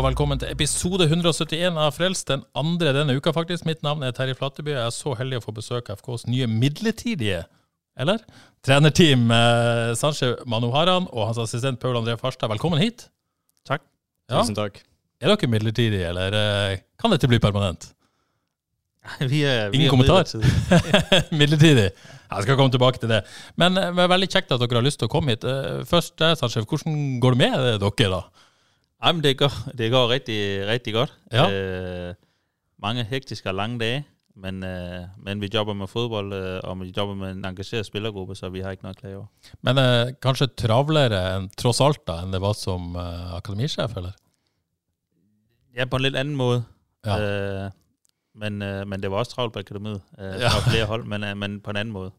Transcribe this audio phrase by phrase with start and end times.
[0.00, 3.66] Og velkommen til episode 171 av Frelst, den andre denne uka faktisk.
[3.68, 6.46] Mitt navn er Terje Flateby, og jeg er så heldig å få besøke FKs nye
[6.48, 7.42] midlertidige,
[8.00, 8.22] eller?
[8.64, 12.48] Trenerteam eh, Sanche Manuharan og hans assistent Paul André Farstad.
[12.48, 13.10] Velkommen hit.
[13.68, 13.84] Takk.
[14.30, 14.40] Ja.
[14.40, 14.80] Tusen takk.
[15.20, 17.90] Er dere midlertidige, eller eh, kan dette bli permanent?
[19.20, 20.24] Vi er, vi Ingen er kommentar?
[20.32, 21.40] midlertidig.
[21.44, 21.88] midlertidig.
[21.92, 23.26] Jeg skal komme tilbake til det.
[23.60, 25.44] Men eh, det er veldig kjekt at dere har lyst til å komme hit.
[25.44, 28.46] Eh, Først, Sandsjef, hvordan går det med dere, da?
[29.02, 31.12] Ej, men det går, det går rigtig, rigtig godt.
[31.32, 31.44] Ja.
[31.50, 32.14] Øh,
[32.82, 34.04] mange hektiske og lange dage,
[34.36, 38.34] men, øh, men vi jobber med fodbold, øh, og vi jobber med en engageret spillergruppe,
[38.36, 39.26] så vi har ikke noe å klage over.
[39.66, 44.12] Men eh, kanskje travlere enn, tross alt da, enn det var som eh, akademisjef, eller?
[45.76, 46.62] Ja, på en litt annen måde.
[47.06, 47.16] Ja.
[47.20, 47.70] Øh,
[48.40, 50.00] men, øh, men det var også travlt på akademiet.
[50.18, 50.48] Øh, Ja.
[50.52, 52.10] var flere hold, men, øh, men på en annen måde.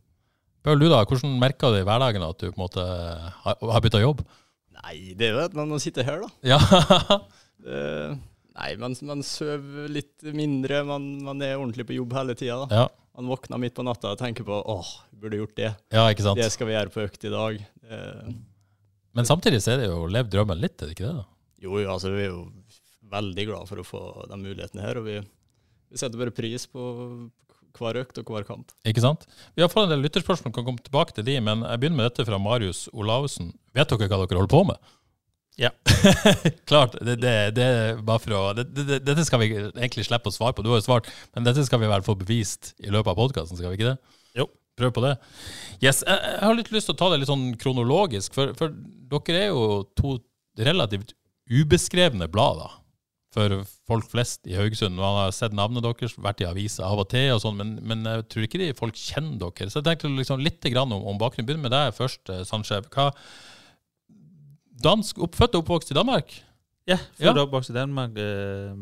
[0.63, 2.79] Bør du da, hvordan merker du i hverdagen at du på en måte
[3.45, 4.21] har, har bytta jobb?
[4.81, 6.29] Nei, det er jo at man må sitte her, da.
[6.53, 6.59] Ja,
[7.61, 7.81] Det,
[8.57, 12.63] nei, man, man sover litt mindre, man, man er ordentlig på jobb hele tida.
[12.73, 12.87] ja,
[13.17, 14.89] Man våkner midt på natta og tenker på åh,
[15.21, 15.69] burde gjort det.
[15.93, 16.41] ja ikke sant.
[16.41, 17.59] Det skal vi gjøre på økt i dag.
[17.85, 17.99] Det,
[19.13, 21.19] Men samtidig så er det jo levd drømmen litt, er det ikke det?
[21.21, 21.27] da?
[21.61, 22.41] jo, jo, altså vi er jo
[23.11, 25.19] veldig glad for å få de mulighetene her, og vi,
[25.91, 26.81] vi setter bare pris på
[27.77, 28.71] hver økt og hver kamp.
[28.87, 29.27] Ikke sant?
[29.55, 32.09] Vi har fått en del lytterspørsmål, kan komme tilbake til de, men jeg begynner med
[32.09, 33.53] dette fra Marius Olavsen.
[33.77, 34.91] Vet dere hva dere holder på med?
[35.59, 35.69] Ja.
[36.69, 40.31] Klart, det, det, det er bare for å det, det, Dette skal vi egentlig slippe
[40.31, 42.89] å svare på, du har jo svart, men dette skal vi vel få bevist i
[42.89, 44.17] løpet av podkasten, skal vi ikke det?
[44.39, 44.47] Jo.
[44.79, 45.15] Prøv på det.
[45.83, 48.71] Yes, jeg, jeg har litt lyst til å ta det litt sånn kronologisk, for, for
[49.11, 49.65] dere er jo
[49.99, 50.15] to
[50.61, 51.11] relativt
[51.51, 52.69] ubeskrevne blad, da.
[53.31, 54.95] For folk flest i Haugesund.
[54.97, 58.01] Man har sett navnet deres, vært i aviser av og til, og sånn, men, men
[58.03, 59.69] jeg tror ikke de folk kjenner dere.
[59.71, 61.47] Så jeg tenkte liksom litt grann om, om bakgrunnen.
[61.47, 62.89] Begynn med deg først, Sandskjev.
[62.91, 63.11] Hva
[64.83, 66.33] Dansk, opp, født og oppvokst i Danmark?
[66.89, 68.75] Ja, født og oppvokst i Danmark, øh,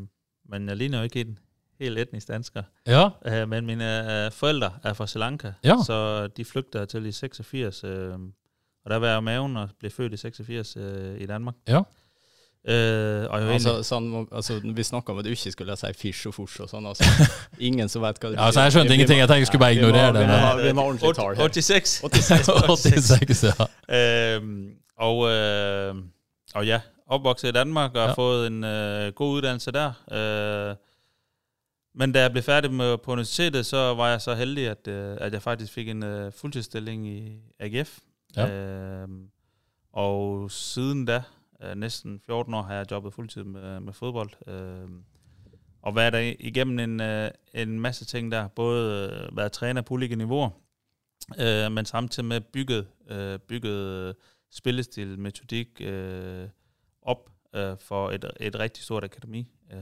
[0.50, 1.38] men jeg ligner jo ikke en
[1.80, 2.64] helt etnisk dansker.
[2.88, 3.10] Ja.
[3.26, 5.76] Øh, men mine foreldre er fra Sri Lanka, Ja.
[5.86, 7.84] så de flykta til i 86.
[7.84, 8.14] Øh,
[8.86, 11.56] og der var jeg maven og ble født i 86 øh, i Danmark.
[11.68, 11.82] Ja.
[12.66, 16.58] Jeg Altså, sånn, altså, vi snakka om at du ikke skulle si fisj og fors
[16.60, 16.86] og sånn.
[16.92, 17.04] Altså.
[17.70, 19.20] Ingen som vet hva det Ja, altså, jeg skjønte Vi- vi ingenting.
[19.20, 21.48] Jeg tenkte jeg skulle bare ignorere vi det, må Vi må ha ordentlig tall her.
[21.48, 22.02] 86.
[22.04, 23.66] 86, ja.
[24.00, 26.04] Øhm, og, uh,
[26.56, 28.08] og ja, oppvokst i Danmark og Ja.
[28.08, 30.76] har fået en øh, god uddannelse der.
[31.96, 34.88] Men da jeg ble ferdig med, på universitetet, så var jeg så heldig, at,
[35.22, 36.04] at jeg faktisk fikk en
[36.38, 37.98] fuldtidsstilling i AGF.
[38.38, 38.46] Ja.
[39.94, 41.22] Og siden da,
[41.76, 44.30] næsten 14 år, har jeg jobbet fuldtid med, med fodbold.
[44.48, 45.04] Øhm,
[45.82, 48.48] og været der igennem en, øh, en masse ting der.
[48.48, 50.50] Både øh, været træner på ulike niveauer,
[51.40, 54.14] øh, men samtidig med bygget, øh, bygget øh,
[54.52, 56.50] spillestil, metodik øh,
[57.02, 59.80] op øh, for et, et rigtig stort akademi, øh,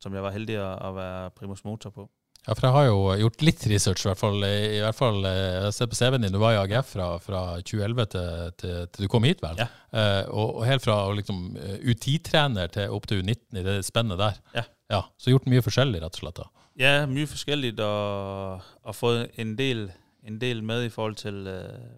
[0.00, 2.10] som jeg var heldig at, at være primus motor på.
[2.46, 4.44] Ja, for jeg har jo gjort litt research, i hvert fall.
[4.44, 7.42] I hvert fall eh, jeg sett på CV-en din, du var i AGF fra, fra
[7.60, 9.60] 2011 til, til, til du kom hit, vel?
[9.60, 9.66] Ja.
[9.92, 14.20] Eh, og, og helt fra liksom, eh, U10-trener til opp til U19 i det spennet
[14.22, 14.40] der.
[14.56, 14.64] Ja.
[14.96, 15.02] ja.
[15.20, 16.40] Så gjort mye forskjellig, rett og slett.
[16.40, 16.66] da.
[16.80, 19.90] Ja, mye forskjellig, og, og fått en del,
[20.24, 21.88] en del med i forhold til, øh,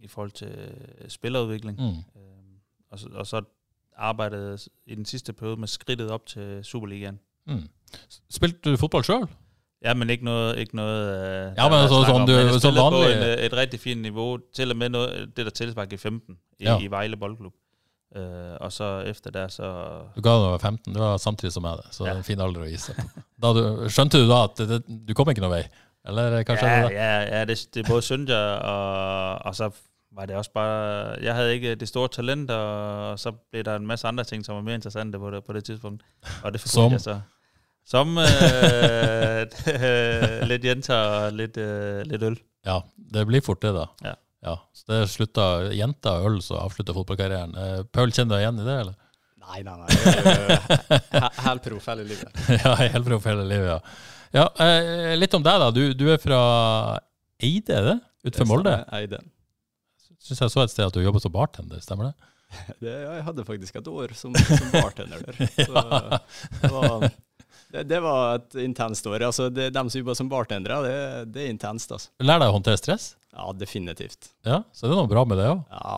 [0.00, 1.76] i forhold til spillerutvikling.
[1.76, 2.00] Mm.
[2.90, 3.44] Og, så, og så
[3.96, 7.20] arbeidet i den siste periode med skridtet opp til Superligaen.
[7.46, 7.66] Mm.
[8.32, 9.28] Spilte du fotball sjøl?
[9.84, 10.56] Ja, men ikke noget...
[10.58, 12.26] Ikke noget øh, Ja, men er altså, sådan, om.
[12.26, 14.88] du- Men så spillede på vanlig- en, øh, et rigtig fint niveau, til og med
[14.88, 16.78] noget, det der tilspark i 15 i, Ja.
[16.80, 17.52] i Vejle Boldklub.
[18.16, 18.22] Uh,
[18.60, 19.62] og så efter der, så...
[20.16, 22.12] Du ga da du var 15, det var samtidig som jeg det, så det er
[22.14, 22.18] Ja.
[22.18, 23.08] en fin alder å gi seg på.
[23.42, 24.78] Da du, skjønte du da at det, det,
[25.08, 25.64] du kom ikke noen vei?
[26.06, 26.94] Eller kanskje ja, det?
[26.94, 29.68] ja, ja, det, det både synes jeg, og, og så
[30.16, 31.16] var det også bare...
[31.22, 34.54] Jeg havde ikke det store talent, og så blev der en masse andre ting, som
[34.56, 36.02] var mere interessante på det, på det tidspunkt.
[36.44, 36.92] Og det Som?
[36.92, 37.20] jeg så.
[37.86, 39.42] Som øh,
[40.50, 42.36] litt jenter og litt øh, litt øl.
[42.66, 42.80] Ja,
[43.14, 43.84] det blir fort det, da.
[44.02, 44.14] Ja.
[44.42, 45.44] ja så det slutta
[45.76, 47.54] jenter og øl, så avslutta fotballkarrieren.
[47.54, 48.96] Eh, Paul, kjenner du deg igjen i det, eller?
[49.46, 49.88] Nei, nei, nei.
[49.94, 50.56] jeg er jo
[51.14, 52.40] he- Helproff hele livet.
[52.64, 53.78] ja, helt proff hele livet, ja.
[54.34, 55.70] Ja, eh, litt om deg, da.
[55.70, 56.40] Du, du er fra
[57.38, 57.96] Eide, er det?
[58.26, 58.72] Utenfor Molde?
[58.98, 59.22] Eide.
[60.26, 62.16] Syns jeg så et sted at du jobber som bartender, stemmer det?
[62.82, 65.38] Det, ja, jeg hadde faktisk et år som, som bartender der.
[65.54, 65.70] Så
[66.62, 67.08] det, var,
[67.72, 69.24] det, det var et intenst år.
[69.26, 70.96] Altså, det, de som jobber som bartendere, det,
[71.34, 71.92] det er intenst.
[71.92, 72.10] Altså.
[72.22, 73.14] Lær deg å håndtere stress?
[73.36, 74.30] Ja, definitivt.
[74.46, 75.64] Ja, Så det er noe bra med det òg.
[75.70, 75.96] Ja.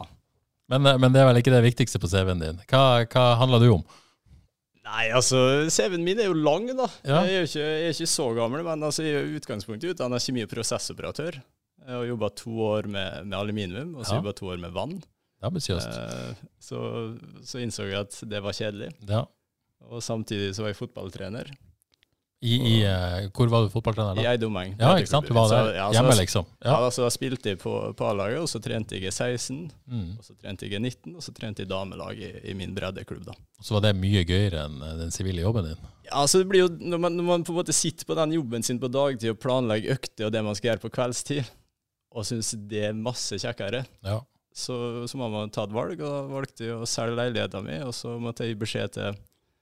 [0.73, 2.59] Men, eh, men det er vel ikke det viktigste på CV-en din.
[2.69, 3.85] Hva, hva handler du om?
[4.89, 5.37] Nei, altså,
[5.69, 6.87] CV-en min er jo lang, da.
[7.05, 7.21] Ja.
[7.29, 10.47] Jeg, er ikke, jeg er ikke så gammel, men altså, jeg er utgangspunktet utdanna kjemi-
[10.47, 11.39] og prosessoperatør.
[11.89, 14.21] Jeg har jobba to år med, med aluminium, og så Ja.
[14.23, 14.97] jobba to år med vann.
[14.99, 15.99] Det er ambisiøst.
[16.01, 16.81] Eh, så,
[17.47, 18.91] så innså jeg at det var kjedelig.
[19.09, 19.23] Ja.
[19.89, 21.49] Og samtidig så var jeg fotballtrener
[22.41, 24.23] I, i, eh, hvor var du fotballtrener da?
[24.23, 24.27] i?
[24.31, 24.77] Eidomeng.
[24.79, 25.27] Ja, ikke sant?
[25.27, 26.45] Du var der ja, hjemme, liksom.
[26.63, 26.91] Ja, Ja.
[26.95, 30.13] så da spilte jeg på, på A-laget, og så trente jeg i 16, Mm.
[30.19, 33.25] og så trente jeg i 19, og så trente jeg damelag i, i min breddeklubb,
[33.27, 33.35] da.
[33.61, 35.83] Så var det mye gøyere enn eh, den sivile jobben din.
[36.07, 38.37] Ja, så det blir jo, når man, når man på en måte sitter på den
[38.39, 41.51] jobben sin på dagtid og planlegger økter og det man skal gjøre på kveldstid,
[42.15, 44.21] og syns det er masse kjekkere, Ja.
[44.55, 44.79] så,
[45.11, 48.47] så må man ta et valg, og valgte å selge leiligheten min, og så måtte
[48.47, 49.19] jeg gi beskjed til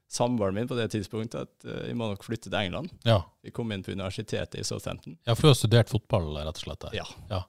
[0.08, 2.90] samboeren min på det tidspunktet at eh, jeg må nok flytte til England.
[3.04, 3.22] Ja.
[3.42, 5.16] Vi kom inn på universitetet i Southampton.
[5.26, 6.80] ja, for du har studert fotball, rett og slett?
[6.86, 6.94] Der.
[7.30, 7.42] Ja.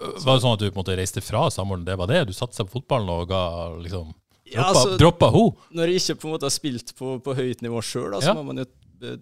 [0.00, 1.84] Var det sånn at du på en måte reiste fra samboeren?
[1.84, 2.22] Det var det?
[2.30, 3.42] Du satsa på fotballen og ga
[3.78, 4.14] liksom
[4.50, 5.42] Ja, Droppa, altså- droppa ho?
[5.70, 8.34] Når jeg ikke på en måte har spilt på, på høyt nivå sjøl, så Ja.
[8.34, 8.64] må man jo
[9.06, 9.16] eh,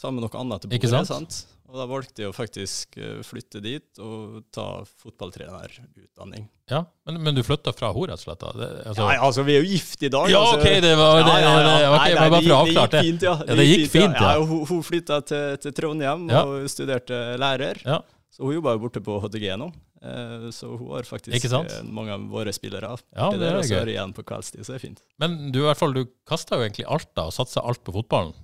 [0.00, 1.06] ta med noe annet til Ikke bordet.
[1.06, 1.30] sant?
[1.30, 1.46] sant?
[1.74, 6.44] Og da valgte jeg å faktisk eh, flytte dit og ta fotballtrenerutdanning.
[6.70, 8.44] Ja, men, men du flytta fra henne, rett og slett?
[8.60, 10.30] Det, altså, Ja, altså, vi er jo gift i dag.
[10.30, 10.60] Ja, altså.
[10.62, 11.64] ok, det var det, Ja, ja, ja.
[11.66, 13.00] det, okay, Nei, nei, bare for å avklare det.
[13.00, 13.34] Det gikk fint, ja.
[13.42, 14.30] Ja, det gikk fint, ja.
[14.36, 14.46] ja.
[14.52, 17.82] hun, hun flytta til, til Trondheim og studerte lærer.
[17.82, 17.98] Ja.
[18.34, 19.68] Så hun jobber jo borte på HTG nå.
[20.04, 22.94] Eh, Så hun har faktisk eh, mange av våre spillere.
[23.14, 23.80] Ja, Det det er og så gøy.
[23.80, 25.02] er det igjen på kveldstid, så det er fint.
[25.18, 27.94] Men du i hvert fall, du kasta jo egentlig alt da, og satsa alt på
[27.94, 28.34] fotballen.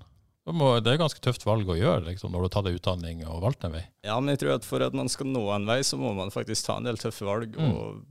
[0.51, 2.65] Det må- Det er et ganske tøft valg å gjøre liksom, når du har tatt
[2.67, 3.85] deg utdanning og valgt en vei.
[4.05, 6.31] Ja, men jeg tror at for at man skal nå en vei, så må man
[6.35, 7.55] faktisk ta en del tøffe valg.
[7.55, 7.71] Mm.
[7.75, 8.05] Og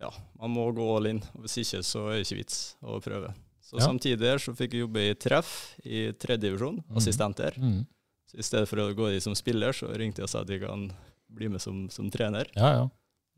[0.00, 0.10] ja,
[0.40, 1.20] man må gå all in.
[1.38, 3.34] Hvis ikke, så er det ikke vits å prøve.
[3.62, 3.86] Så Ja.
[3.86, 6.96] samtidig så fikk jeg jobbe i Treff i tredje divisjon, Mm.
[6.96, 7.52] assistenter.
[7.56, 7.86] Mm.
[8.28, 10.48] Så i stedet for å gå i som spiller, så ringte jeg og sa at
[10.48, 10.90] jeg kan
[11.30, 12.46] bli med som, som trener.
[12.56, 12.88] Ja, ja.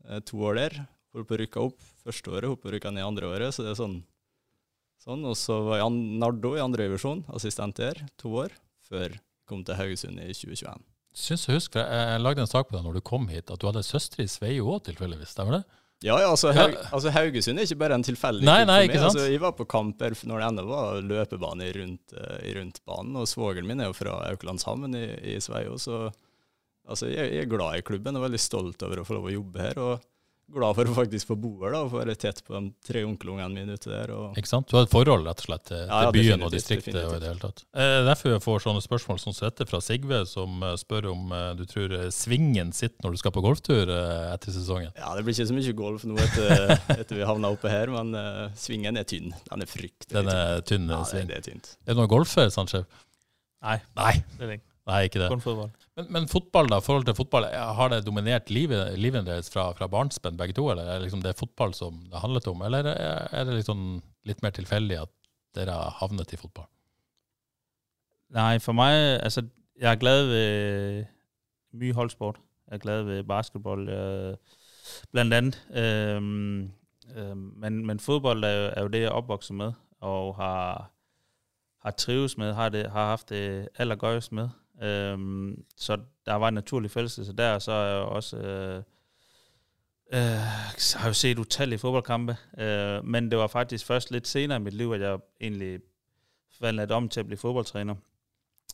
[0.09, 0.87] Eh, to år der.
[1.13, 3.53] Holdt på å rykke opp første året, holdt på å rykke ned andre året.
[3.53, 4.03] Så det er sånn.
[5.05, 5.23] Sånn.
[5.29, 8.55] Og så var jeg Nardo i andre divisjon, assistent der, to år,
[8.89, 10.85] før jeg kom til Haugesund i 2021.
[11.15, 13.69] Syns jeg husker, jeg, lagde en sak på deg når du kom hit, at du
[13.69, 15.31] hadde søster i Sveio òg, tilfeldigvis.
[15.31, 15.63] Stemmer det?
[16.03, 19.15] Ja, ja, altså, Haug, altså Haugesund er ikke bare en tilfeldig Nei, nei, ikke sant?
[19.15, 23.29] Altså, jeg var på kamper når det ennå var løpebane rundt, eh, rundt banen, og
[23.31, 27.79] svogeren min er jo fra Auklandshamn i, i Sveio, så altså, jeg, jeg er glad
[27.79, 30.03] i klubben og veldig stolt over å få lov å jobbe her, og
[30.53, 33.01] glad for å faktisk få bo her da, og få være tett på de tre
[33.07, 34.11] onkelungene mine ute der.
[34.13, 34.67] Og, Ikke sant?
[34.69, 36.99] Du har et forhold rett og slett til, Ja, ja, til byen og definitivt, distriktet.
[37.09, 37.63] og i det hele tatt.
[37.73, 41.47] Eh, derfor jeg får sånne spørsmål som dette fra Sigve, som eh, spør om eh,
[41.59, 44.91] du tror eh, svingen sitter når du skal på golftur eh, etter sesongen.
[44.95, 48.13] ja, det blir ikke så mye golf nå etter, etter vi havna oppe her, men
[48.15, 49.33] eh, svingen er tynn.
[49.49, 51.73] Den er fryktelig Den er tynn Ja, eh, det, det er tynt.
[51.87, 52.85] Er det noe golfer, Sanchez?
[53.65, 54.13] Nei, Nei.
[54.85, 55.31] Nei, ikke det.
[55.33, 55.71] Kornfotball.
[55.95, 56.81] Men, men fotball, da?
[56.83, 60.67] forhold til fotball, Har det dominert livet, livet deres fra, fra barnsben, begge to?
[60.71, 62.61] Eller er det liksom det fotball som det handlet om?
[62.67, 65.13] Eller er det liksom litt mer tilfeldig at
[65.55, 66.67] dere har havnet i fotball?
[68.35, 69.45] Nei, for meg altså,
[69.79, 71.05] jeg er glad ved
[71.79, 72.41] mye holdsport.
[72.67, 73.87] Jeg er glad ved basketball,
[75.11, 75.61] blant annet.
[75.71, 76.71] Øhm,
[77.15, 80.91] øhm, men, men fotball er jo, er jo det, jeg er oppvokst med, og har,
[81.81, 84.49] har trives med, har, det, har haft det allergøjest med.
[84.81, 88.37] Øhm, så der var en naturlig fællesskab der, og så er jeg også...
[88.37, 88.83] Øh,
[90.13, 94.57] øh, har jeg jo set utallige fodboldkampe, øh, men det var faktisk først lidt senere
[94.57, 95.79] i mit liv, at jeg egentlig
[96.59, 97.95] faldt lidt om til at blive fodboldtræner.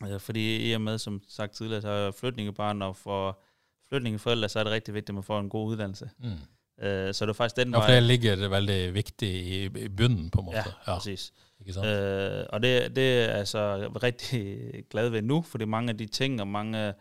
[0.07, 3.41] Øh, fordi i og med, som sagt tidligere, så er jeg flytningebarn, og for
[3.89, 6.09] flytningeforældre, så er det rigtig vigtigt, at man får en god uddannelse.
[6.19, 6.85] Mm.
[6.85, 10.29] Øh, så det var faktisk den Ja, for det ligger veldig viktig i, i bunnen,
[10.29, 10.57] på en måte.
[10.57, 11.33] Ja, præcis.
[11.61, 11.87] Ikke sant?
[11.87, 16.05] Øh, og det, det er jeg så rigtig glad ved nu, fordi mange af de
[16.05, 16.93] ting og mange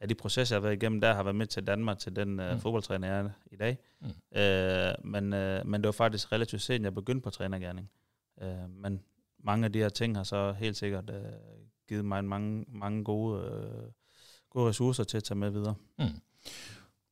[0.00, 2.40] af de processer, jeg har været igennem, der har været med til Danmark til den
[2.40, 2.60] øh, Mm.
[2.60, 3.78] fodboldtræner, jeg er i dag.
[4.00, 4.38] Mm.
[4.40, 7.90] Øh, men, øh, men det var faktisk relativt sent, jeg begyndte på trænergærning.
[8.42, 9.00] Øh, men
[9.44, 11.22] mange af de her ting har så helt sikkert øh,
[11.88, 13.90] givet mig mange, mange gode, øh,
[14.50, 15.74] gode ressourcer til at tage med videre.
[15.98, 16.04] Mm.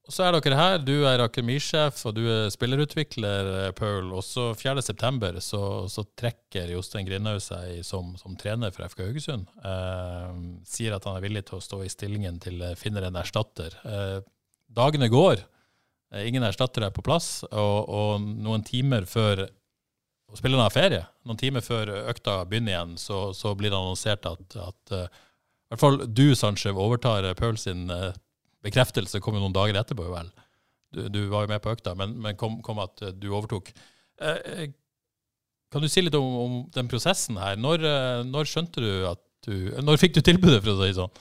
[0.03, 0.81] Og så er dere her.
[0.83, 4.11] Du er akademisjef, og du er spillerutvikler, eh, Paul.
[4.17, 5.39] Og så 4.9.
[5.45, 9.47] Så, så trekker Jostein Grindhaug seg som, som trener for FK Haugesund.
[9.63, 13.21] Eh, sier at han er villig til å stå i stillingen til eh, finner en
[13.23, 13.77] erstatter.
[13.87, 14.19] Eh,
[14.75, 15.45] dagene går.
[16.17, 17.45] Eh, ingen erstatter er på plass.
[17.53, 19.47] Og, og noen timer før
[20.33, 24.25] og spillerne har ferie, noen timer før økta begynner igjen, så, så blir det annonsert
[24.31, 27.85] at, at i hvert fall du, Sanchez, overtar Paul sin
[28.63, 29.21] bekreftelse.
[29.21, 30.31] kom jo noen dager etterpå, vel.
[30.93, 33.73] Du, du var jo med på økta, men, men kom, kom, at du overtok.
[34.21, 34.71] Eh,
[35.73, 37.57] kan du si litt om, om den prosessen her?
[37.57, 37.87] Når,
[38.29, 41.15] når, skjønte du at du Når fikk du tilbudet, for å si det sånn?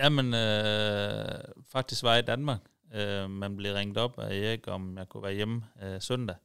[0.00, 2.64] Ja, men øh, faktisk var jeg i Danmark.
[2.92, 6.40] Øh, men ble ringt opp av Erik om jeg kunne være hjemme søndag.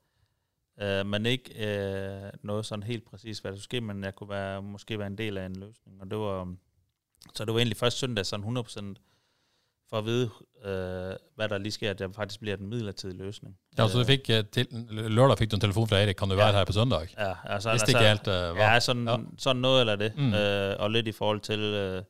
[0.77, 4.99] Men ikke øh, sånn helt præcis, hva det skulle skje, men jeg kunne være, måske
[4.99, 5.95] være en del av en løsning.
[6.03, 6.51] Og det var,
[7.33, 8.99] så det var egentlig først søndag sånn 100%
[9.89, 10.29] for at vide,
[10.65, 13.57] øh, hvad der lige sker, at det faktisk bliver den midlertidige løsning.
[13.77, 16.35] Ja, så du fik, øh, til, lørdag fik du en telefon fra Erik, kan du
[16.35, 16.43] ja.
[16.43, 17.07] være her på søndag?
[17.17, 18.73] Ja, altså, Hvis det altså, helt uh, var.
[18.73, 19.17] Ja, sådan, ja.
[19.37, 20.17] sådan noget eller det.
[20.17, 20.33] Mm.
[20.33, 21.59] Øh, og lidt i forhold til...
[21.59, 22.03] Øh,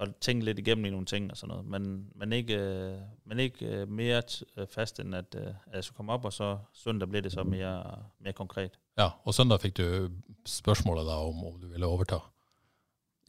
[0.00, 1.66] at tænke lidt igennem i nogle ting og sådan noget.
[1.66, 2.94] Men, men ikke, øh,
[3.24, 6.32] men ikke øh, mere t- fast, end at, øh, at jeg skulle komme op, og
[6.32, 8.70] så søndag blev det så mere, mere konkret.
[8.98, 10.10] Ja, og søndag fik du
[10.46, 12.20] spørgsmålet da om, om du ville overtage.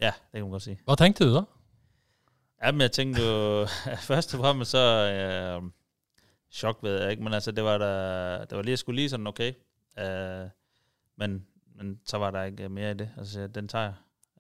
[0.02, 0.80] Ja, det kan man godt sige.
[0.86, 1.42] Hvad tænkte du da?
[2.66, 3.68] Jamen, jeg tænkte jo,
[4.10, 5.70] først og fremmest så øh,
[6.52, 9.10] chok ved jeg ikke, men altså, det var, der, det var lige, jeg skulle lige
[9.10, 9.54] sådan, okay.
[10.00, 10.50] Øh,
[11.18, 13.10] men, men så var der ikke mere i det.
[13.18, 13.94] Altså, den tager jeg.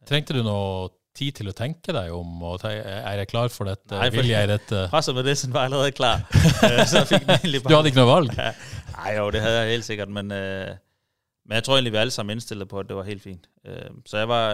[0.07, 2.43] Trengte du noe tid til å tenke deg om?
[2.43, 3.95] og Er jeg klar for dette?
[3.95, 4.87] Nei, Vil jeg dette?
[4.91, 6.21] Passet med det, så var jeg allerede klar.
[6.61, 7.71] Øh, så fikk den egentlig bare...
[7.71, 8.35] Du hadde ikke noe valg?
[8.95, 10.75] Nei, jo, det hadde jeg helt sikkert, men, uh,
[11.45, 13.49] men jeg tror egentlig, vi alle sammen indstillet på, at det var helt fint.
[14.05, 14.53] Så jeg var,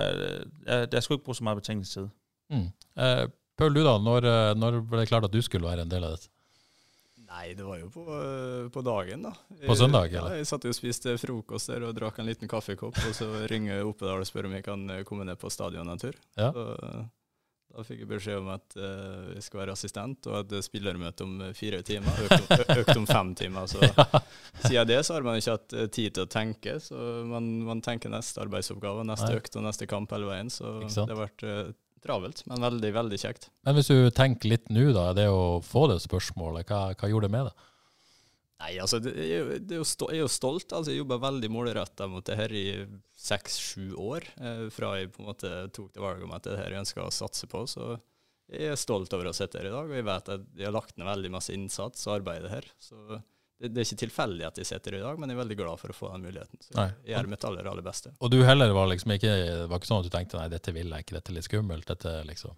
[0.67, 2.07] jeg, jeg skulle ikke bruge så meget betingelsestid.
[2.49, 2.69] Mm.
[3.57, 6.13] Paul, du da, når, når ble det klart at du skulle være en del av
[6.15, 6.29] dette?
[7.27, 8.03] Nei, det var jo på,
[8.73, 9.33] på dagen, da.
[9.67, 10.37] På søndag, eller?
[10.37, 13.27] Ja, jeg satt jo og spiste frokost der og drakk en liten kaffekopp, og så
[13.51, 16.17] ringer Oppedal og spør om jeg kan komme ned på stadion en tur.
[16.39, 16.49] Ja.
[16.55, 16.65] Så,
[17.77, 21.35] da fikk jeg beskjed om at uh, jeg skal være assistent, og at spillermøte om
[21.57, 22.23] fire timer.
[22.25, 23.67] Økt om, økt om fem timer.
[23.69, 24.21] Så ja.
[24.63, 28.09] siden det så har man ikke hatt tid til å tenke, så man, man tenker
[28.13, 29.41] neste arbeidsoppgave, neste Nei.
[29.41, 30.49] økt og neste kamp hele veien.
[30.53, 33.49] Så det har vært uh, travelt, men veldig, veldig kjekt.
[33.67, 37.29] Men hvis du tenker litt nå, da, det å få det spørsmålet, hva, hva gjorde
[37.29, 37.65] det med deg?
[38.57, 40.71] Nei, altså, det er jo, det er jo stolt, jeg er jo stolt.
[40.73, 42.65] altså Jeg jobba veldig målretta mot det her i
[43.27, 46.73] seks-sju år, eh, fra jeg på en måte tok det valget om at det her
[46.73, 47.61] jeg ønska å satse på.
[47.69, 47.91] Så
[48.49, 50.73] jeg er stolt over å sitte her i dag, og jeg vet at jeg har
[50.73, 52.69] lagt ned veldig masse innsats og arbeid her.
[52.81, 53.21] Så
[53.57, 55.81] det, det, er ikke tilfeldig at jeg sitter i dag, men jeg er veldig glad
[55.81, 56.61] for å få den muligheten.
[56.61, 56.87] Så nei.
[57.01, 58.13] jeg gjør mitt aller, aller beste.
[58.21, 59.33] Og du heller var liksom ikke,
[59.65, 61.89] var ikke sånn at du tenkte nei, dette vil jeg ikke, dette er litt skummelt,
[61.89, 62.57] dette liksom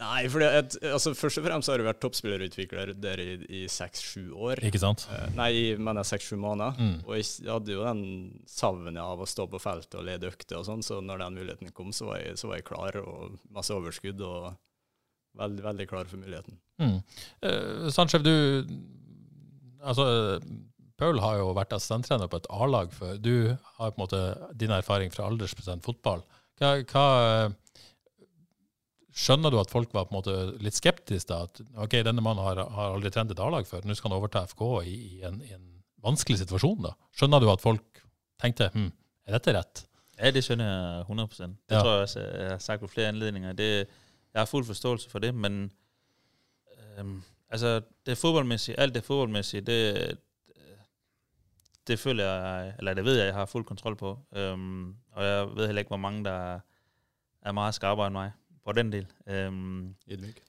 [0.00, 4.62] Nei, for det, altså, først og fremst har jeg vært toppspillerutvikler der i, seks-sju år.
[4.64, 5.04] Ikke sant?
[5.10, 6.78] Uh, nei, men seks-sju måneder.
[6.80, 6.94] Mm.
[7.04, 8.00] Og jeg hadde jo den
[8.48, 11.74] savnet av å stå på feltet og lede økter og sånn, så når den muligheten
[11.76, 14.54] kom, så var, jeg, så var jeg klar, og masse overskudd, og
[15.42, 16.56] veldig, veldig klar for muligheten.
[16.80, 16.96] Mm.
[17.44, 18.32] Uh, Sanchez, du
[19.82, 20.06] altså,
[21.00, 23.16] Paul har jo vært assistenttrener på et A-lag før.
[23.16, 23.34] Du
[23.78, 24.20] har på en måte
[24.60, 26.22] din erfaring fra aldersbestemt fotball.
[26.60, 27.04] Hva, hva,
[29.16, 31.32] skjønner du at folk var på en måte litt skeptiske?
[31.32, 34.18] da, At ok, denne mannen har, har aldri trent et A-lag før, nå skal han
[34.20, 35.66] overta FK i, i, en, i, en,
[36.04, 36.84] vanskelig situasjon.
[36.84, 36.94] da.
[37.16, 38.04] Skjønner du at folk
[38.40, 38.86] tenkte hm,
[39.28, 39.82] er dette rett?
[40.20, 41.80] Ja, det skjønner jeg 100% Det ja.
[41.80, 43.56] tror jeg også jeg har sagt på flere anledninger.
[43.56, 45.62] Det, jeg har full forståelse for det, men
[46.96, 47.20] øhm,
[47.50, 50.18] Altså, det fodboldmæssige, alt det fodboldmæssige, det,
[51.86, 54.18] det føler jeg, eller det ved jeg, jeg har fuld kontrol på.
[54.36, 56.60] Øhm, og jeg ved heller ikke, hvor mange, der
[57.42, 58.32] er meget skarpere end mig
[58.64, 59.06] på den del.
[59.26, 60.42] Um, Ydmyk.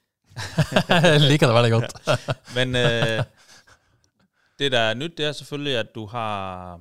[1.30, 2.18] Ligger det veldig godt.
[2.56, 3.24] Men øh,
[4.58, 6.80] det, der er nyt, det er selvfølgelig, at du har,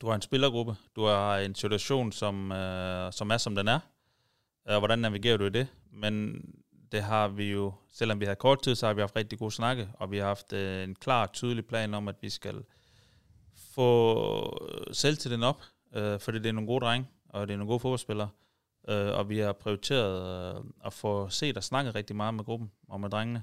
[0.00, 0.76] du har en spillergruppe.
[0.96, 3.78] Du har en situation, som, øh, som er, som den er.
[4.64, 5.68] Og hvordan navigerer du i det?
[5.92, 6.44] Men
[6.92, 9.50] det har vi jo, selvom vi har kort tid, så har vi haft rigtig gode
[9.50, 12.64] snakke, og vi har haft øh, en klar, tydelig plan om, at vi skal
[13.54, 15.62] få selvtilliden op,
[15.94, 18.28] øh, fordi det er nogle gode drenge, og det er nogle gode fodboldspillere,
[18.88, 22.70] øh, og vi har prioriteret øh, at få set og snakket rigtig meget med gruppen
[22.88, 23.42] og med drengene,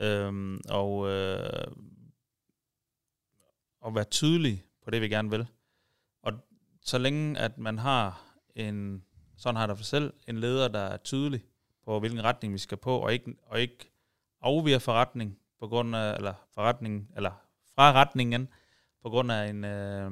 [0.00, 1.66] øh, og, øh,
[3.80, 5.46] og være tydelig på det, vi gerne vil.
[6.22, 6.32] Og
[6.82, 8.22] så længe, at man har
[8.54, 9.04] en,
[9.36, 11.44] sådan har der for selv, en leder, der er tydelig,
[11.88, 13.90] på hvilken retning vi skal på, og ikke, og ikke
[14.42, 17.30] afviger forretning på grund af, eller forretning, eller
[17.74, 18.48] fra retningen
[19.02, 20.10] på grund af en, øh,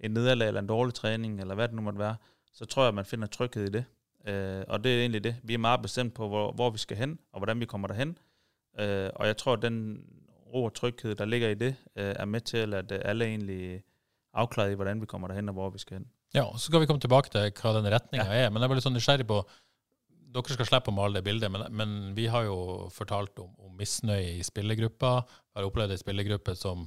[0.00, 2.16] en nederlag eller en dårlig træning, eller hvad det nu måtte være,
[2.52, 3.84] så tror jeg, at man finder tryghed i det.
[4.26, 5.36] Øh, og det er egentlig det.
[5.42, 8.18] Vi er meget bestemt på, hvor, hvor vi skal hen, og hvordan vi kommer derhen.
[8.78, 10.04] Øh, og jeg tror, at den
[10.54, 13.82] ro og tryghed, der ligger i det, øh, er med til, at alle egentlig
[14.34, 16.06] afklaret i, hvordan vi kommer derhen, og hvor vi skal hen.
[16.34, 18.44] Ja, så skal vi komme tilbake til hva den retninga ja.
[18.44, 18.50] er.
[18.50, 19.42] Men jeg var litt sånn nysgjerrig på
[20.32, 23.74] dere skal slippe å male det bildet, men, men vi har jo fortalt om, om
[23.78, 25.14] misnøye i spillergruppa.
[25.56, 26.86] Har opplevd ei spillergruppe som,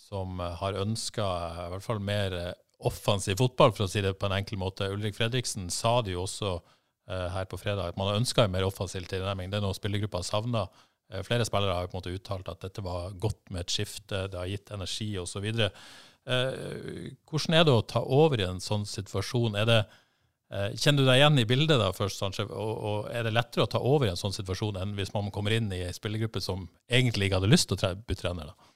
[0.00, 1.26] som har ønska
[1.66, 2.36] i hvert fall mer
[2.84, 4.88] offensiv fotball, for å si det på en enkel måte.
[4.92, 7.92] Ulrik Fredriksen sa det jo også eh, her på fredag.
[7.92, 9.50] At man ønska en mer offensiv tilnærming.
[9.52, 10.66] Det er noe spillergruppa savna.
[11.12, 14.26] Eh, flere spillere har på en måte uttalt at dette var godt med et skifte,
[14.32, 15.46] det har gitt energi osv.
[15.46, 19.56] Eh, hvordan er det å ta over i en sånn situasjon?
[19.56, 20.02] Er det, eh,
[20.48, 23.70] kjenner du deg igjen i bildet da først, Sanche, og, og, er det lettere å
[23.70, 26.68] ta over i en sånn situasjon enn hvis man kommer inn i en spillergruppe som
[26.86, 28.52] egentlig ikke hadde lyst til å bli trener?
[28.52, 28.72] da?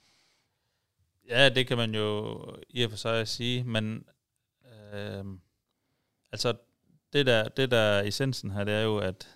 [1.30, 2.08] Ja, det kan man jo
[2.74, 4.00] i og for seg si, men
[4.66, 5.36] øh,
[6.34, 6.56] altså
[7.14, 9.28] det der, det der essensen her, det er jo at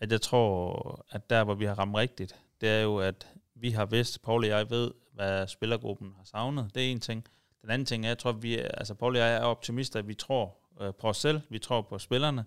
[0.00, 3.70] at jeg tror, at der, hvor vi har ramt rigtigt, det er jo, at vi
[3.70, 6.70] har vidst, Paul og jeg ved, hvad spillergruppen har savnet.
[6.74, 7.28] Det er en ting.
[7.62, 10.02] Den anden ting er, jeg tror, at vi, altså Paul og jeg er optimister.
[10.02, 12.44] Vi tror på os selv, vi tror på spillerne,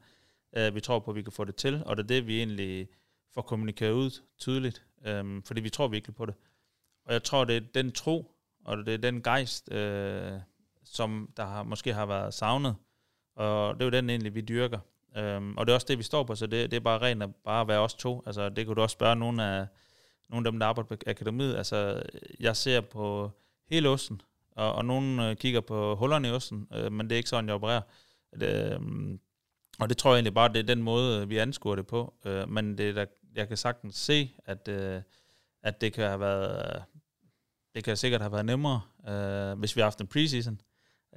[0.57, 2.37] øh, vi tror på, at vi kan få det til, og det er det, vi
[2.37, 2.87] egentlig
[3.33, 6.35] får kommunikeret ud tydeligt, øh, fordi vi tror virkelig på det.
[7.05, 8.31] Og jeg tror, det er den tro,
[8.65, 10.31] og det er den gejst, øh,
[10.83, 12.75] som der måske har været savnet,
[13.35, 14.79] og det er jo den egentlig, vi dyrker.
[15.57, 17.67] Og det er også det, vi står på, så det, er bare rent at bare
[17.67, 18.23] være os to.
[18.25, 19.67] Altså, det kunne du også spørge nogle af,
[20.29, 21.55] nogle af dem, der arbejder på akademiet.
[21.55, 22.03] Altså,
[22.39, 23.31] jeg ser på
[23.69, 24.21] hele osten,
[24.51, 27.55] og, og nogen kigger på hullerne i osten, øh, men det er ikke sådan, jeg
[27.55, 27.81] opererer.
[28.39, 28.79] Det,
[29.79, 32.13] og det tror jeg egentlig bare, det er den måde, vi anskuer det på.
[32.25, 35.01] Øh, men det der, jeg kan sagtens se, at, øh,
[35.63, 36.83] at det kan have været,
[37.75, 40.61] det kan sikkert have været nemmere, øh, hvis vi har haft en preseason.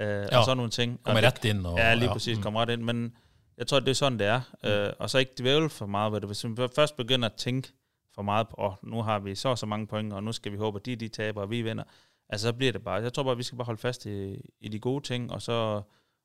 [0.01, 1.03] Øh, ja, og sådan nogle ting.
[1.03, 1.67] Kommer ret ind.
[1.67, 2.43] Og, ja, lige præcis, mm.
[2.43, 2.83] kommer ret ind.
[2.83, 3.17] Men
[3.59, 4.41] jeg tror, det er sådan, det er.
[4.63, 4.69] Mm.
[4.69, 6.29] Øh, og så ikke dvæle for meget ved det.
[6.29, 7.73] Hvis vi først begynder at tænke
[8.15, 10.53] for meget på, oh, nu har vi så og så mange point, og nu skal
[10.53, 11.85] vi håbe, at de, de taber, og vi vinder.
[12.29, 13.03] Altså, så bliver det bare.
[13.03, 15.83] Jeg tror bare, vi skal bare holde fast i, i de gode ting, og så,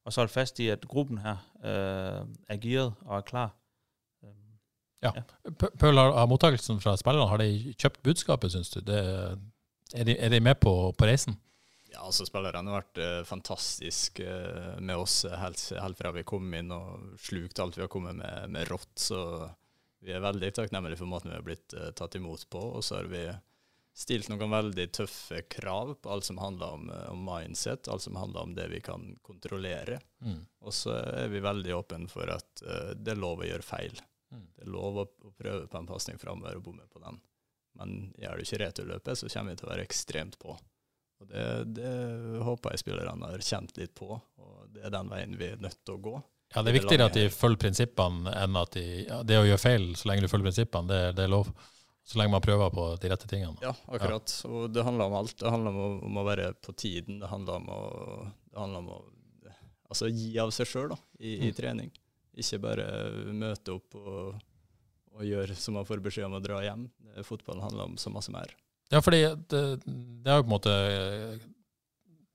[0.09, 3.51] og så holde fast i, at gruppen her øh, er giret og er klar.
[5.03, 5.11] Ja.
[5.15, 5.21] ja.
[5.79, 8.81] Pøl, har mottakelsen fra spillerne, har de kjøpt budskapet, synes du?
[8.83, 8.97] Det,
[9.93, 11.37] er, de, er de med på, på reisen?
[11.93, 16.49] Ja, altså Spillerne har vært uh, fantastiske uh, med oss helt, helt, fra vi kom
[16.57, 18.91] inn og slukte alt vi har kommet med, med rått.
[18.99, 19.21] Så
[20.05, 22.65] vi er veldig takknemlige for måten vi har blitt uh, tatt imot på.
[22.79, 23.23] Og så har vi
[23.99, 28.15] stilt noen veldig tøffe krav på alt som handler om, eh, om mindset, alt som
[28.15, 29.99] handler om det vi kan kontrollere.
[30.23, 30.39] Mm.
[30.63, 33.99] Og så er vi veldig åpne for at uh, det er lov å gjøre feil.
[34.31, 34.45] Mm.
[34.55, 37.19] Det er lov å, å prøve på en pasning framover og bomme på den.
[37.79, 40.55] Men gjør du ikke returløpet, så kommer vi til å være ekstremt på.
[41.19, 41.93] Og det, det,
[42.47, 45.81] håper jeg spillerne har kjent litt på, og det er den veien vi er nødt
[45.83, 46.13] til å gå.
[46.53, 49.61] Ja, Det er viktigere at de følger prinsippene enn at de, ja, det å gjøre
[49.61, 51.51] feil så lenge du følger prinsippene, det, det, er lov.
[52.09, 53.53] Så lenge man prøver på de rette tingene.
[53.61, 54.31] Ja, akkurat.
[54.41, 54.49] Ja.
[54.49, 55.35] Og det handler om alt.
[55.37, 57.19] Det handler om å, om å, være på tiden.
[57.21, 57.81] Det handler om å,
[58.55, 58.97] handler om å
[59.91, 61.57] altså, gi av seg sjøl i, i, mm.
[61.59, 61.91] trening.
[62.39, 62.87] Ikke bare
[63.35, 64.39] møte opp og,
[65.13, 66.87] og gjøre som man får beskjed om å dra hjem.
[67.27, 68.57] Fotballen handler om så masse mer.
[68.89, 70.75] Ja, fordi det, det er jo på en måte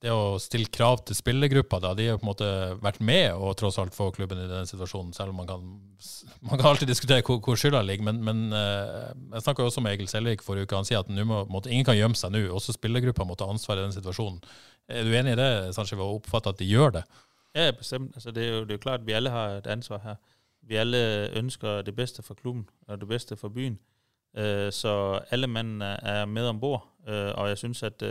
[0.05, 2.47] Det å stille krav til spillergruppa, da, de har på en måte
[2.85, 5.63] vært med og tross alt få klubben i den situasjonen, selv om man kan,
[6.49, 8.05] man kan alltid diskutere hvor, hvor skylda ligger.
[8.11, 10.77] Men, men uh, jeg snakka også med Egil Selvik forrige uke.
[10.77, 12.45] Han sier at må, måtte, ingen kan gjemme seg nå.
[12.53, 14.45] Også spillergruppa må ta ansvar i den situasjonen.
[14.93, 17.07] Er du enig i det, Sanchez, og oppfatter at de gjør det?
[17.57, 18.13] Ja, bestemt.
[18.13, 20.23] Altså, det, er jo, det er klart at vi alle har et ansvar her.
[20.69, 23.79] Vi alle ønsker det beste for klubben og det beste for byen.
[24.37, 28.03] Øh, så alle mennene er med ombord, bord, og jeg synes, at,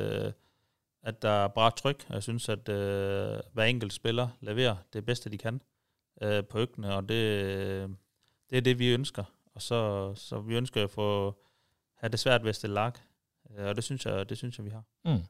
[1.03, 2.09] at der er bra tryk.
[2.09, 5.61] Jeg synes, at øh, hver enkelt spiller leverer det bedste, de kan
[6.21, 7.97] øh, på økkene, og det,
[8.49, 9.23] det er det, vi ønsker.
[9.55, 11.39] Og så, så vi ønsker at få
[11.95, 12.91] have det svært ved at stille lag,
[13.57, 14.83] øh, og det synes jeg, det synes jeg vi har.
[15.05, 15.23] Mm.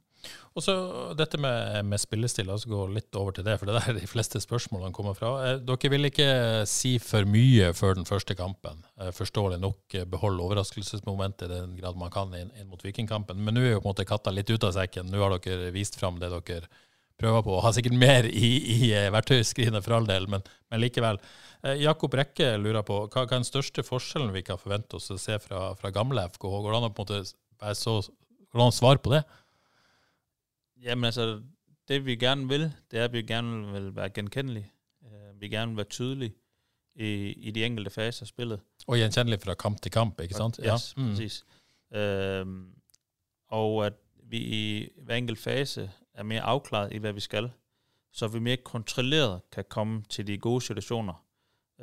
[0.54, 0.74] Og så
[1.18, 4.10] dette med, med spillestil, altså gå litt over til det, for det er der de
[4.10, 5.32] fleste spørsmålene kommer fra.
[5.48, 6.28] Eh, dere vil ikke
[6.70, 8.84] si for mye før den første kampen.
[9.02, 13.42] Eh, forståelig nok eh, beholde overraskelsesmomentet i den grad man kan inn, inn mot Vikingkampen.
[13.42, 15.10] Men nå er jo på en måte katta litt ut av sekken.
[15.10, 16.70] Nå har dere vist fram det dere
[17.20, 17.60] prøver på.
[17.66, 21.22] Har sikkert mer i, i verktøyskrinet for all del, men, men likevel.
[21.80, 25.18] Jakob Rekke lurer på hva, hva er den største forskjellen vi kan forvente oss å
[25.22, 26.44] se fra, fra gamle FK?
[26.44, 27.22] Går det an å på en måte
[27.64, 28.02] være så,
[28.76, 29.24] svare på det?
[30.84, 31.42] Jamen altså,
[31.88, 34.72] det vi gerne vil, det er, at vi gerne vil være genkendelige.
[35.02, 36.34] Uh, vi gerne vil være tydelige
[36.96, 38.60] i, i de enkelte faser af spillet.
[38.88, 40.60] Og gjenkendelig fra kamp til kamp, ikke sant?
[40.60, 41.10] Ja, yes, mm.
[41.10, 41.46] præcis.
[41.92, 42.48] Uh,
[43.48, 43.94] og at
[44.24, 47.52] vi i hver enkelt fase er mere afklaret i, hvad vi skal,
[48.12, 51.26] så vi mere kontrolleret kan komme til de gode situationer.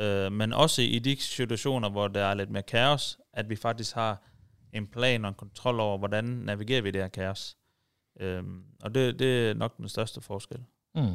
[0.01, 3.95] Uh, men også i de situationer, hvor der er lidt mere kaos, at vi faktisk
[3.95, 4.23] har
[4.73, 7.57] en plan og en kontrol over, hvordan navigerer vi det her kaos.
[8.21, 10.67] Um, og det, det er nok den største forskjellen.
[10.95, 11.13] Mm.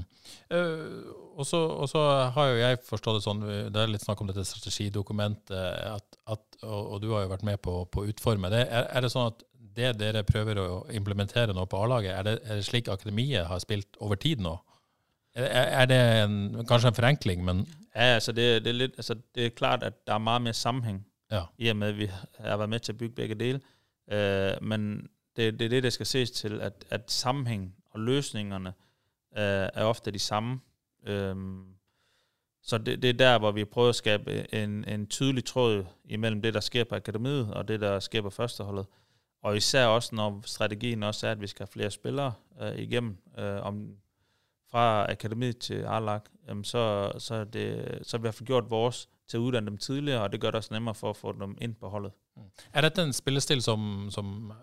[0.54, 2.04] Uh, og, så,
[2.36, 3.42] har jo jeg forstått det sånn,
[3.74, 5.58] det er litt snakk om dette strategidokumentet,
[5.92, 8.64] at, at, og, og, du har jo vært med på å utforme det.
[8.70, 9.44] Er, er, det sånn at
[9.76, 14.00] det dere prøver å implementere nå på A-laget, er, er, det slik akademiet har spilt
[14.00, 14.56] over tid nå?
[15.36, 15.50] Er,
[15.84, 19.50] er det en, kanskje en forenkling, men Ja, altså det, det, er litt, altså det
[19.50, 21.46] er klart, at det er mye mer sammenheng ja.
[21.60, 22.08] i og med, at vi
[22.48, 23.60] har vært med til å bygge begge deler.
[24.06, 28.70] Uh, men det, det er det, der skal ses til, at, at sammenhæng og løsningerne
[29.38, 30.60] øh, er ofte de samme.
[31.06, 31.66] Øhm,
[32.62, 36.42] så det, det er der, hvor vi prøver at skabe en, en tydelig tråd imellem
[36.42, 38.86] det, der sker på akademiet, og det, der sker på førsteholdet.
[39.42, 43.18] Og især også, når strategien også er, at vi skal have flere spillere øh, igennem,
[43.38, 43.96] øh, om
[44.72, 49.38] fra akademiet til Arlag, øh, så, så, det, så vi har fået gjort vores til
[49.38, 51.76] at uddanne dem tidligere, og det gør det også nemmere for at få dem ind
[51.76, 52.12] på holdet.
[52.74, 54.54] Er dette en spillestil som, som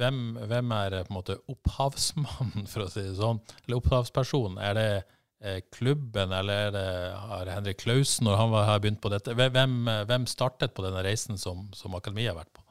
[0.00, 3.42] hvem, hvem er på en måte opphavsmannen, for å si det sånn?
[3.66, 4.58] Eller opphavspersonen?
[4.64, 6.88] Er det eh, klubben, eller er det,
[7.28, 9.36] har Henrik Klausen, når han var, har begynt på dette?
[9.36, 12.64] Hvem, hvem startet på denne reisen som, som akademiet har vært på?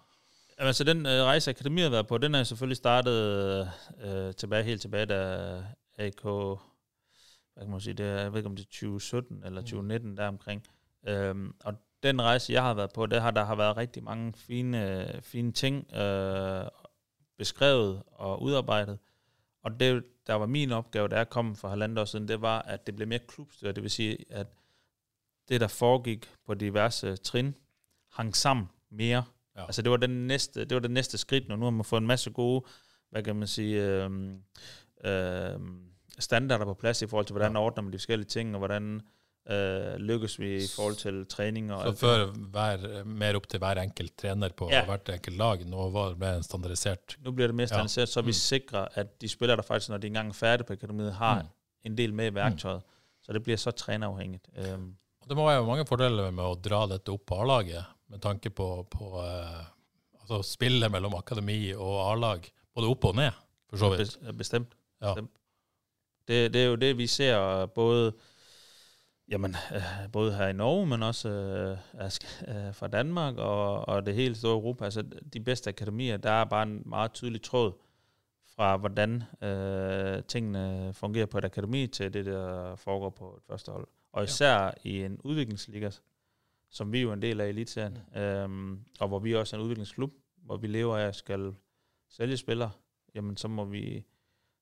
[0.59, 3.19] Altså, den øh, rejse, akademiet har vært på, den er selvfølgelig startet
[4.03, 5.21] uh, tilbage, helt tilbage, da
[5.99, 6.25] AK,
[7.59, 10.27] hvad kan man sige, det jeg ved ikke om det er 2017 eller 2019, der
[10.27, 10.63] omkring.
[11.07, 14.33] Øhm, og den rejse, jeg har været på, det har, der har været rigtig mange
[14.33, 16.65] fine, fine ting øh,
[17.39, 18.99] beskrevet og udarbejdet.
[19.63, 22.87] Og det, der var min opgave, der kom for halvandet år siden, det var, at
[22.87, 23.75] det blev mere klubstyret.
[23.75, 24.47] Det vil sige, at
[25.49, 27.55] det, der foregik på diverse trin,
[28.11, 29.23] hang sammen mere.
[29.55, 29.65] Ja.
[29.65, 31.55] Altså det var, den næste, det var det næste skridt nu.
[31.55, 32.65] Nu har man fået en masse gode,
[33.09, 34.11] hvad kan man sige, øh,
[35.03, 35.59] øh,
[36.19, 37.59] standarder på plads i forhold til, hvordan ja.
[37.59, 39.01] ordner man de forskellige ting, og hvordan
[39.47, 41.71] øh, lykkes vi i forhold til trening.
[41.73, 44.83] Og så før var mer opp til hver enkelt trener på ja.
[44.89, 47.17] hvert enkelt lag, nå var det standardisert?
[47.23, 48.13] Nå blir det mer standardisert, ja.
[48.13, 48.39] så vi mm.
[48.41, 51.51] sikrer, at de spillere, der faktisk, når de engang er ferdig på akademiet, har mm.
[51.89, 52.83] en del med i verktøyet.
[52.83, 52.95] Mm.
[53.25, 54.41] Så det blir så treneravhengig.
[54.57, 54.95] Um.
[55.29, 58.69] Det må være mange fordeler med å dra dette opp på A-laget, med tanke på,
[58.89, 59.67] på uh,
[60.23, 63.37] altså spillet mellom akademi og A-lag, både opp og ned,
[63.69, 64.15] for så vidt.
[64.37, 64.73] Bestemt.
[65.01, 65.13] Ja.
[65.13, 65.35] Bestemt.
[66.29, 68.11] Det, det er jo det, vi ser både
[69.29, 71.77] Jamen, øh, både her i Norge, men også øh,
[72.47, 74.85] øh, fra Danmark og, og det hele store Europa.
[74.85, 77.73] Altså, de bedste akademier, der er bare en meget tydelig tråd
[78.55, 83.71] fra, hvordan øh, tingene fungerer på et akademi, til det, der foregår på et første
[83.71, 83.87] hold.
[84.11, 84.69] Og især ja.
[84.83, 85.89] i en udviklingsliga,
[86.69, 88.21] som vi jo er en del af elitserien, mm.
[88.21, 91.53] øhm, og hvor vi også er en udviklingsklub, hvor vi lever af at skal
[92.09, 92.71] sælge spillere,
[93.15, 94.05] jamen så må vi,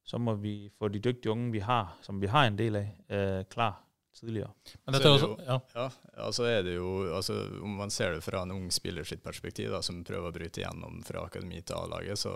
[0.03, 2.97] så må vi få de dygtige unge, vi har, som vi har en del af,
[3.10, 3.87] øh, klar
[4.19, 4.49] tidligere.
[4.86, 5.58] Men dette er også, ja.
[5.73, 5.88] ja,
[6.25, 9.71] altså er det jo, altså Om man ser det fra en ung spiller sitt perspektiv,
[9.73, 12.34] da, som prøver å bryte gjennom fra akademi til A-laget, så,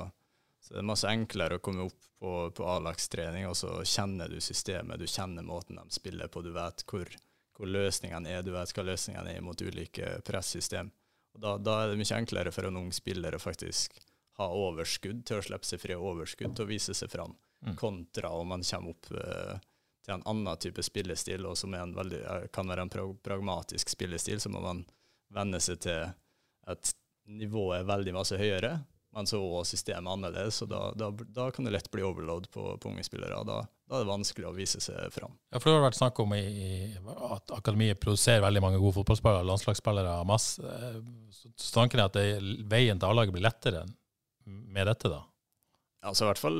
[0.61, 4.37] så det er masse enklere å komme opp på, på A-lagstrening, og så kjenner du
[4.43, 7.09] systemet, du kjenner måten de spiller på, du vet hvor,
[7.57, 10.91] hvor løsningene er, du vet hva løsningene er mot ulike pressystem.
[11.33, 13.97] Og da, da, er det mye enklere for en ung spiller å faktisk
[14.37, 17.33] ha overskudd til å slippe seg fri, overskudd til å vise seg fram,
[17.65, 17.75] mm.
[17.79, 19.57] kontra om man kommer opp eh,
[20.05, 24.49] til en annen type spillestil, og som veldig, eh, kan være en pragmatisk spillestil, så
[24.49, 24.85] må man
[25.33, 26.09] venne seg til
[26.67, 26.93] at
[27.31, 28.79] nivået er veldig masse høyere,
[29.11, 30.61] men så er systemet annerledes.
[30.63, 33.41] og da, da, da, kan det lett bli overload på, på unge spillere.
[33.47, 35.33] Da, da, er det vanskelig å vise seg fram.
[35.51, 36.43] Ja, for Det har vært snakk om i,
[37.27, 40.63] at akademiet produserer veldig mange gode fotballspillere, landslagsspillere, masse.
[40.63, 41.01] Eh,
[41.59, 43.83] så tanken er at det, veien til A-laget blir lettere
[44.47, 45.25] med dette, da?
[46.01, 46.55] Altså, i hvert fall,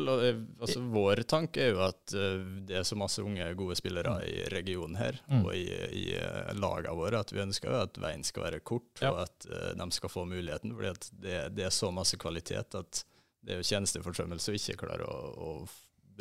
[0.62, 4.26] altså, Vår tanke er jo at uh, det er så masse unge, gode spillere mm.
[4.30, 5.40] i regionen her mm.
[5.40, 5.64] og i,
[5.98, 9.10] i uh, lagene våre at vi ønsker jo at veien skal være kort, ja.
[9.10, 10.76] og at uh, de skal få muligheten.
[10.78, 13.02] fordi at det, det, er så masse kvalitet at
[13.42, 15.56] det er jo tjenesteforsømmelse å ikke klare å, å,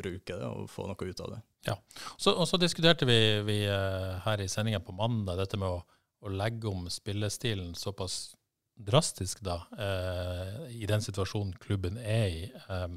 [0.01, 1.39] bruke det og få noe ut av det.
[1.67, 1.75] Ja,
[2.17, 5.83] så, Og så diskuterte vi, vi her i sendinga på mandag dette med å,
[6.25, 8.31] å legge om spillestilen såpass
[8.85, 12.87] drastisk da, eh, i den situasjonen klubben er i, eh,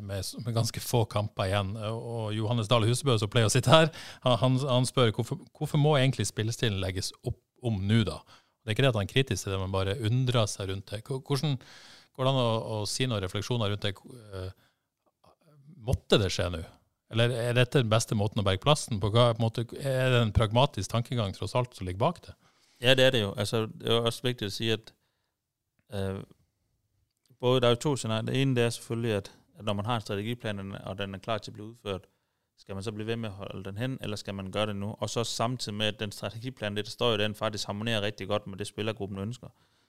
[0.00, 1.74] med, med, ganske få kamper igjen.
[1.90, 3.90] Og Johannes Dahl Husebø, som pleier å sitte her,
[4.24, 8.20] han, han spør hvorfor, hvorfor må egentlig spillestilen legges opp om nå, da?
[8.60, 10.92] Det er ikke det at han er kritisk til det, men bare undrer seg rundt
[10.92, 11.00] det.
[11.08, 11.56] Hvordan
[12.16, 13.94] går det an å, å si noen refleksjoner rundt det?
[13.96, 14.52] Eh,
[15.88, 16.60] måtte det skje nå?
[17.10, 19.10] Eller er dette den beste måten å berge plassen på?
[19.10, 22.36] Hva, på måte, er det en pragmatisk tankegang tross alt som ligger bak det?
[22.84, 23.32] Ja, det er det jo.
[23.36, 24.92] Altså, det er også viktig å si at
[25.94, 26.22] Øh,
[27.40, 28.22] både, der er jo to scenarier.
[28.22, 31.18] Det ene det er selvfølgelig, at, at når man har en strategiplan, og den er
[31.18, 32.06] klar til at blive udført,
[32.58, 34.76] skal man så blive ved med at holde den hen, eller skal man gøre det
[34.76, 34.94] nu?
[34.98, 38.28] Og så samtidig med, at den strategiplan, det der står i den, faktisk harmonerer rigtig
[38.28, 39.48] godt med det, spillergruppen ønsker.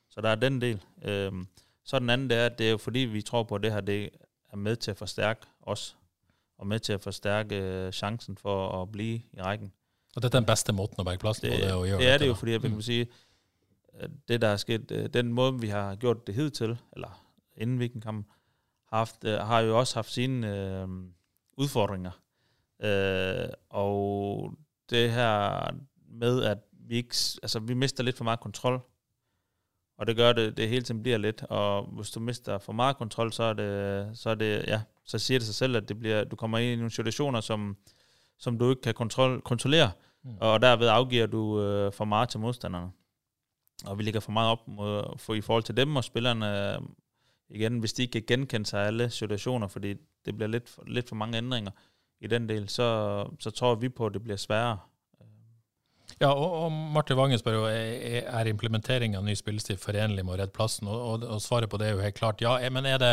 [0.09, 0.83] Så der er den del.
[1.03, 1.47] Øhm,
[1.83, 3.73] så den anden, det er, at det er jo fordi, vi tror på, at det
[3.73, 4.09] her det
[4.51, 5.97] er med til at forstærke os,
[6.57, 9.71] og med til at forstærke øh, chancen for at blive i rækken.
[10.15, 12.17] Og det er den beste måten å bære plassen på det, å gjøre det er
[12.17, 12.81] det jo, fordi jeg mm.
[12.81, 13.07] si sige,
[14.27, 17.25] det, der er sket, øh, den måde, vi har gjort det hidtil, eller
[17.57, 17.83] inden vi
[18.91, 20.87] haft, komme, har jo også haft sine øh,
[21.57, 22.11] udfordringer.
[22.83, 24.53] Øh, og
[24.89, 25.71] det her
[26.09, 28.81] med, at vi ikke, altså vi mister lidt for meget kontrol,
[29.97, 32.97] og det gør det, det hele tiden bliver lidt, og hvis du mister for meget
[32.97, 35.99] kontrol, så er det, så er det, ja, så siger det sig selv, at det
[35.99, 37.77] bliver, du kommer ind i nogle situationer, som,
[38.37, 39.91] som du ikke kan kontrol, kontrollere,
[40.23, 40.37] mm.
[40.39, 42.91] og derved afgiver du øh, for meget til modstanderne.
[43.85, 46.81] Og vi ligger for meget op mod, for, i forhold til dem og spillerne, øh,
[47.49, 49.93] igen, hvis de ikke kan genkende sig alle situationer, fordi
[50.25, 51.71] det bliver lidt, lidt for mange ændringer
[52.21, 54.77] i den del, så, så tror vi på, at det bliver sværere.
[56.21, 60.35] Ja, og, og Martin Vangen spør jo er, er implementering av ny spillestil forenlig med
[60.35, 62.57] å redde plassen, og, og, og, svaret på det er jo helt klart ja.
[62.69, 63.11] Men er, det,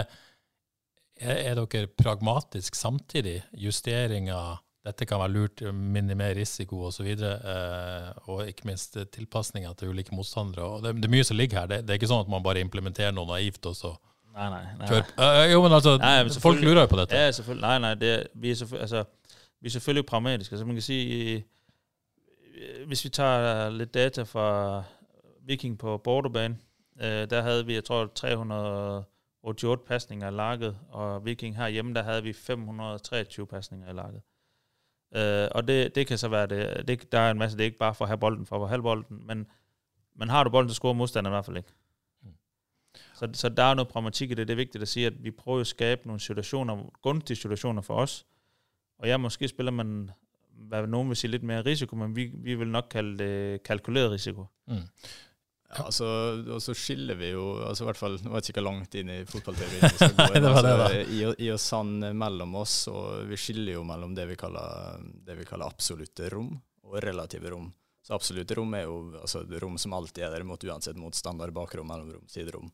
[1.20, 3.40] er, er dere pragmatisk samtidig?
[3.56, 9.72] Justeringer, dette kan være lurt, minimere risiko osv., og, så eh, og ikke minst tilpasninger
[9.78, 10.64] til ulike motstandere.
[10.64, 11.70] og det, det, er mye som ligger her.
[11.70, 13.94] Det, det, er ikke sånn at man bare implementerer noe naivt, og så
[14.38, 14.64] Nei, nei.
[14.78, 14.86] nei.
[14.86, 17.18] kjører Uh, jo, men altså, nei, men folk lurer jo på dette.
[17.18, 17.54] Ja.
[17.58, 19.00] Nei, nei, det, vi, er altså,
[19.58, 20.54] vi er selvfølgelig pragmatiske.
[20.54, 20.98] Altså, man kan si
[22.86, 24.82] hvis vi tar litt data fra
[25.46, 26.58] Viking på borderbane,
[27.00, 32.02] eh, der hadde vi, jeg tror, 388 pasninger i lakket, og Viking her hjemme, der
[32.02, 34.22] havde vi 523 pasninger i lakket.
[35.14, 37.66] Øh, og det, det kan så være det, det, der er en masse, det er
[37.66, 39.46] ikke bare for at have bolden, for at have bolden, men,
[40.16, 41.72] men har du bolden, så scorer modstanderen i hvert fald ikke.
[42.22, 42.30] Mm.
[43.14, 44.48] Så, så der er noget pragmatik i det.
[44.48, 47.94] Det er vigtigt at sige, at vi prøver at skabe nogle situationer, gunstige situationer for
[47.94, 48.26] os.
[48.98, 50.10] Og ja, måske spiller man
[50.58, 54.10] hvad nogen vil sige lidt mere risiko, men vi, vi vil nok kalde det kalkuleret
[54.10, 54.46] risiko.
[54.66, 54.76] Mm.
[55.68, 56.06] Ja, altså,
[56.48, 59.10] og så skiller vi jo altså i hvert fall, Nå vet jeg ikke langt inn
[59.12, 63.36] i fotballteorien vi skal gå inn, altså, i, i og sann mellom oss, og vi
[63.36, 66.54] skiller jo mellom det vi kaller, det vi kaller absolutte rom
[66.88, 67.68] og relative rom.
[68.00, 71.90] Så absolutte rom er jo altså, rom som alltid er der, mot uansett motstander, bakrom,
[71.92, 72.72] mellomrom, siderom.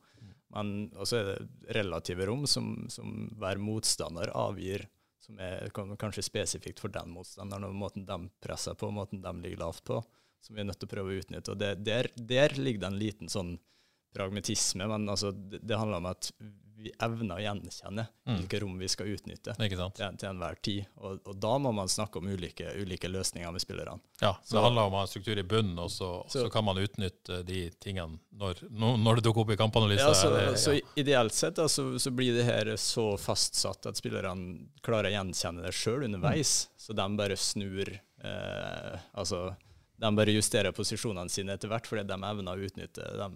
[0.55, 4.87] Men også er det relative rom som, som hver motstander avgir
[5.25, 9.63] som er kanskje spesifikt for den motstanderen, og måten de presser på, måten de ligger
[9.65, 10.03] lavt på,
[10.45, 11.55] som vi er nødt til å prøve å utnytte.
[11.55, 13.57] Og det, der, der, ligger det en liten sånn
[14.15, 16.31] pragmatisme, men altså, det, det handler om at
[16.85, 18.35] vi evner å gjenkjenne mm.
[18.35, 20.89] hvilke rom vi skal utnytte til, til, enhver tid.
[21.01, 24.03] Og, og, da må man snakke om ulike, ulike løsninger med spillerne.
[24.21, 26.53] Ja, så, så, det handler om å ha struktur i bunnen, og så, så, så,
[26.53, 30.11] kan man utnytte de tingene når, når det dukker opp i kampanalyser.
[30.11, 30.57] Ja, så, eller, ja.
[30.61, 35.65] så, ideelt sett da, så, blir det her så fastsatt at spillerne klarer å gjenkjenne
[35.65, 36.81] det sjøl underveis, mm.
[36.87, 39.47] så de bare snur eh, altså
[39.97, 43.29] de bare justerer posisjonene sine etter hvert, fordi de evner å utnytte de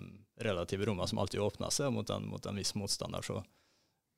[0.42, 3.22] relative rommene som alltid åpner seg mot en, mot en viss motstander.
[3.22, 3.38] Så,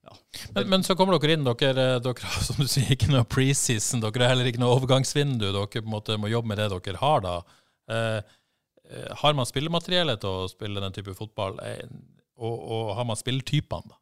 [0.07, 0.16] ja.
[0.57, 1.46] men, men, så kommer dere inn.
[1.46, 4.03] Dere, dere har som du sier, ikke noe preseason.
[4.05, 5.50] Dere har heller ikke noe overgangsvindu.
[5.50, 7.37] Dere på en måte må jobbe med det dere har da.
[7.92, 8.20] Eh,
[8.90, 11.85] eh har man spillemateriellet til å spille den type fotball, eh,
[12.40, 14.00] og, og, har man spilletypene, da?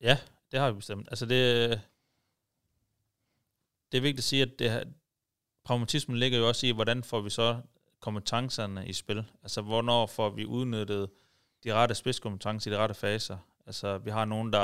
[0.00, 0.16] Ja,
[0.52, 1.08] det har vi bestemt.
[1.12, 1.40] Altså det,
[3.88, 4.70] det er viktig å si at det,
[5.64, 7.60] pragmatismen ligger jo også i, hvordan får vi så
[8.00, 9.24] kompetencerne i spil?
[9.42, 11.10] Altså, hvornår får vi udnyttet
[11.64, 13.38] de rette spidskompetencer i de rette faser?
[13.66, 14.58] Altså, vi har nogen, der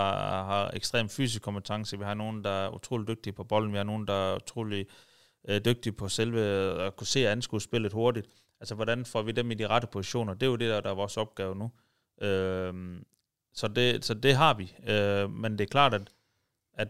[0.44, 3.84] har ekstrem fysisk kompetence, vi har nogen, der er utrolig dygtige på bolden, vi har
[3.84, 4.86] nogen, der er utrolig
[5.48, 6.40] øh, dygtige på selve
[6.82, 7.60] at kunne se og anskue
[7.92, 8.28] hurtigt.
[8.60, 10.34] Altså, hvordan får vi dem i de rette positioner?
[10.34, 11.70] Det er jo det, der, der er vores opgave nu.
[12.26, 13.00] Øh,
[13.52, 14.74] så, det, så det har vi.
[14.88, 16.12] Øh, men det er klart, at,
[16.72, 16.88] at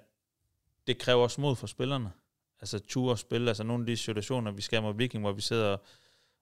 [0.87, 2.12] det kræver også mod for spillerne
[2.61, 5.77] altså ture spille, altså nogle af de situationer, vi skal mod Viking, hvor vi sidder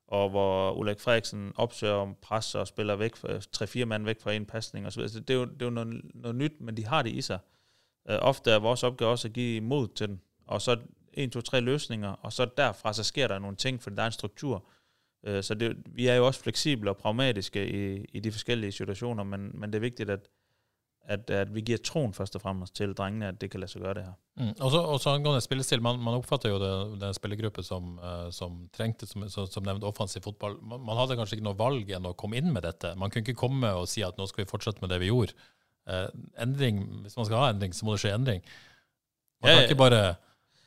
[0.07, 3.15] og hvor Ulrik Frederiksen opsøger om pres og spiller væk,
[3.51, 4.91] tre-fire mand væk fra en pasning osv.
[4.91, 5.01] så.
[5.01, 7.21] Altså, det er jo, det er jo noget, noget nyt, men de har det i
[7.21, 7.39] sig.
[8.09, 10.79] Uh, ofte er vores opgave også at give mod til den, og så
[11.13, 14.05] en, to, tre løsninger, og så derfra så sker der nogle ting, fordi der er
[14.05, 14.67] en struktur.
[15.27, 19.23] Uh, så det, vi er jo også fleksible og pragmatiske i, i de forskellige situationer,
[19.23, 20.29] men, men det er vigtigt, at,
[21.07, 23.83] at, at vi gir troen først og fremmest til drengene, at det kan la seg
[23.83, 24.15] gjøre det her.
[24.41, 24.51] Mm.
[24.65, 29.07] Og så, angående spillestil, man, man oppfatter jo det, den spillergruppe som, uh, som trengte,
[29.09, 30.57] som, som nevnt, offensiv fotball.
[30.61, 32.95] Man, man, hadde kanskje ikke noe valg enn å komme inn med dette.
[32.99, 35.37] Man kunne ikke komme og si at nå skal vi fortsette med det vi gjorde.
[35.85, 36.07] Uh,
[36.41, 38.41] endring, Hvis man skal ha endring, så må det skje endring.
[39.43, 40.01] Man kan ikke bare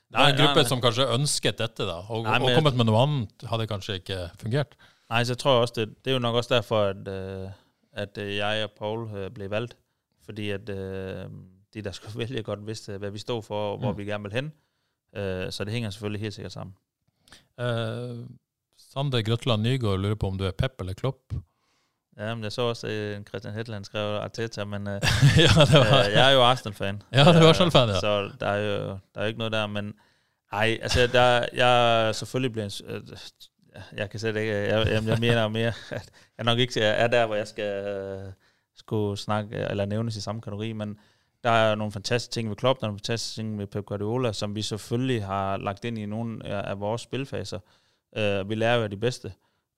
[0.09, 0.69] det er en gruppe nei, nei.
[0.71, 4.23] som kanskje ønsket dette, da, og, nei, og kommet med noe annet hadde kanskje ikke
[4.41, 4.79] fungert.
[5.13, 7.51] Nei, så jeg tror også det, det er jo nok også derfor at, uh,
[7.93, 9.77] at jeg og Paul ble valgt
[10.29, 11.25] fordi at øh,
[11.75, 13.99] de, der skulle vælge godt vidste, hvad vi stod for, og hvor mm.
[13.99, 14.53] vi gerne vil hen.
[15.17, 16.75] Øh, så det hænger selvfølgelig helt sikkert sammen.
[17.59, 18.27] Uh,
[18.79, 21.35] Sander Grøtland Nygaard lurer på, om du er Pep eller Klopp?
[22.19, 24.93] Ja, men jeg så også, at Christian Hedland skrev Arteta, men øh,
[25.37, 27.03] ja, det var, øh, jeg er jo Arsenal-fan.
[27.13, 28.01] Ja, det er Arsenal-fan, ja.
[28.01, 29.95] Så der er jo der er ikke noget der, men
[30.53, 33.03] ej, altså, der, jeg selvfølgelig en, øh,
[33.97, 34.53] jeg kan sætte ikke...
[34.55, 38.03] Jeg, jeg, jeg mener mere, at jeg nok ikke er der, hvor jeg skal...
[38.17, 38.33] Uh,
[38.79, 40.99] skulle snakke eller nævnes i samme kategori, men
[41.45, 44.33] der er nogle fantastiske ting ved Klopp, der er nogle fantastiske ting ved Pep Guardiola,
[44.33, 47.59] som vi selvfølgelig har lagt ind i nogle af, vores spilfaser.
[48.17, 49.33] Øh, vi lærer jo af de bedste.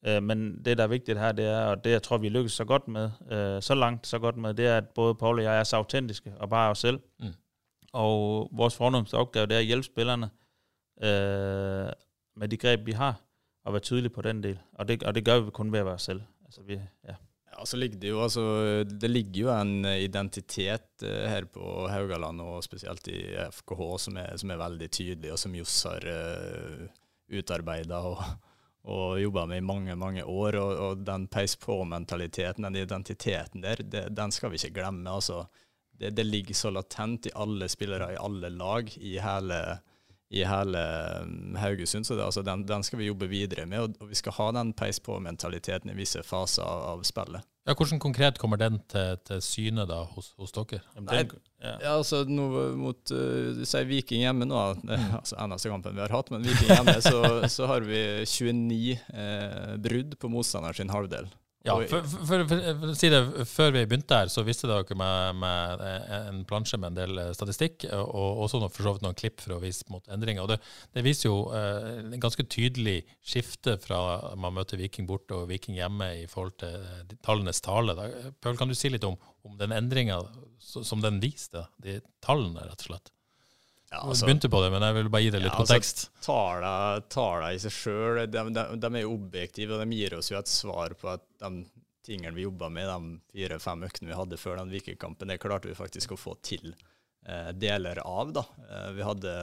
[0.06, 2.52] Øh, men det, der er vigtigt her, det er, og det jeg tror, vi lykkes
[2.52, 5.44] så godt med, øh, så langt så godt med, det er, at både Paul og
[5.44, 7.00] jeg er så autentiske, og bare os selv.
[7.20, 7.26] Mm.
[7.92, 10.30] Og vores fornemmeste opgave, det er at hjælpe spillerne
[12.36, 13.20] med de greb, vi har,
[13.64, 14.58] og være tydelige på den del.
[14.72, 16.22] Og det, og det gør vi kun ved at være os selv.
[16.44, 17.14] Altså, vi, ja.
[17.64, 18.42] Så ligger det jo altså
[18.88, 23.20] Det ligger jo en identitet uh, her på Haugaland, og spesielt i
[23.52, 26.86] FKH, som er, som er veldig tydelig, og som Johs har uh,
[27.30, 28.22] utarbeida og,
[28.90, 30.60] og jobba med i mange mange år.
[30.60, 35.10] Og, og den peis på-mentaliteten, den identiteten der, det, den skal vi ikke glemme.
[35.10, 35.44] altså
[36.00, 39.80] det, det, ligger så latent i alle spillere, i alle lag, i hele
[40.30, 40.78] i hele
[41.22, 42.06] um, Haugesund.
[42.06, 44.50] Så det, altså, den, den, skal vi jobbe videre med, og, og vi skal ha
[44.60, 47.46] den peis på-mentaliteten i visse faser av, av, spillet.
[47.68, 50.80] Ja, Hvordan konkret kommer den til, til syne da hos, hos dere?
[50.96, 51.20] Nei,
[51.60, 51.74] ja.
[51.74, 51.92] ja.
[51.98, 52.46] altså nå
[52.80, 55.10] mot uh, si Viking hjemme nå, mm.
[55.20, 57.20] altså eneste kampen vi har hatt, men Viking hjemme, så,
[57.52, 61.28] så har vi 29 eh, brudd på motstanderen sin halvdel.
[61.62, 64.96] Ja, for, for, for, for, å si det, Før vi begynte her, så visste dere
[64.96, 65.82] meg med
[66.16, 69.58] en plansje med en del eh, statistikk, og også for så vidt noen klipp for
[69.58, 70.46] å vise mot endringer.
[70.46, 70.58] og Det,
[70.96, 74.00] det viser jo eh, en ganske tydelig skifte fra
[74.40, 77.96] man møter Viking borte og Viking hjemme i forhold til eh, tallenes tale.
[77.98, 78.08] Da.
[78.40, 80.22] Pøl, kan du si litt om, om den endringa
[80.60, 83.12] som den viste, de tallene, rett og slett?
[83.90, 86.02] Ja, altså, begynte på det, men jeg vil bare gi det litt ja, altså, kontekst.
[86.22, 90.38] Altså, Tallene i seg sjøl de, de, de, er objektive, og de gir oss jo
[90.38, 91.64] et svar på at de
[92.06, 95.74] tingene vi jobba med, de fire-fem øktene vi hadde før den Vikingkampen, det klarte vi
[95.78, 96.70] faktisk å få til
[97.26, 98.30] eh, deler av.
[98.38, 98.44] da.
[98.68, 99.34] Eh, vi hadde,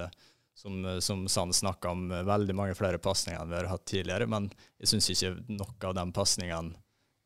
[0.56, 4.48] som, som Sand snakka om, veldig mange flere pasninger enn vi har hatt tidligere, men
[4.80, 6.72] jeg syns ikke noe av de pasningene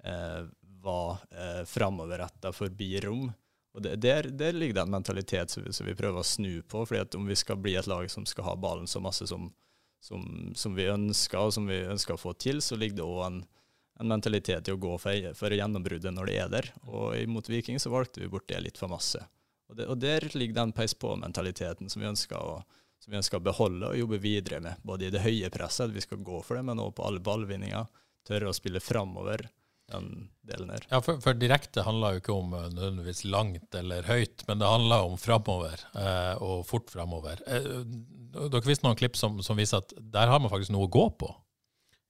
[0.09, 0.41] eh,
[0.81, 3.29] var eh, framoverretta forbi rom.
[3.71, 6.83] Og der, der, ligger det en mentalitet som vi, som vi, prøver å snu på.
[6.85, 9.47] fordi om vi skal bli et lag som skal ha ballen så masse som,
[10.03, 13.21] som, som vi ønsker, og som vi ønsker å få til, så ligger det òg
[13.29, 13.39] en,
[13.99, 16.69] en, mentalitet i å gå for, for gjennombruddet når det er der.
[16.83, 19.23] Og mot Viking så valgte vi bort det litt for masse.
[19.71, 22.03] Og, det, og der ligger den peis på-mentaliteten som
[23.01, 24.83] som vi ønsker å beholde og jobbe videre med.
[24.85, 27.23] Både i det høye presset, at vi skal gå for det, men også på alle
[27.23, 27.87] ballvinninger.
[28.27, 29.47] Tørre å spille framover
[29.91, 30.07] den
[30.47, 30.85] delen her.
[30.91, 34.69] Ja, for, for, direkte handler jo ikke om uh, nødvendigvis langt eller høyt, men det
[34.69, 37.43] handler om framover, eh, og fort framover.
[37.47, 37.69] Eh,
[38.35, 41.05] dere viste noen klipp som, som, viser at der har man faktisk noe å gå
[41.21, 41.29] på.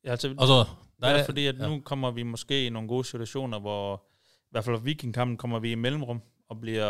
[0.06, 0.63] Ja, altså, altså
[1.02, 1.67] det er fordi at ja.
[1.70, 5.74] nå kommer vi måske i noen gode situasjoner hvor i hvert fall Vikingkampen kommer vi
[5.74, 6.84] i mellomrom og blir,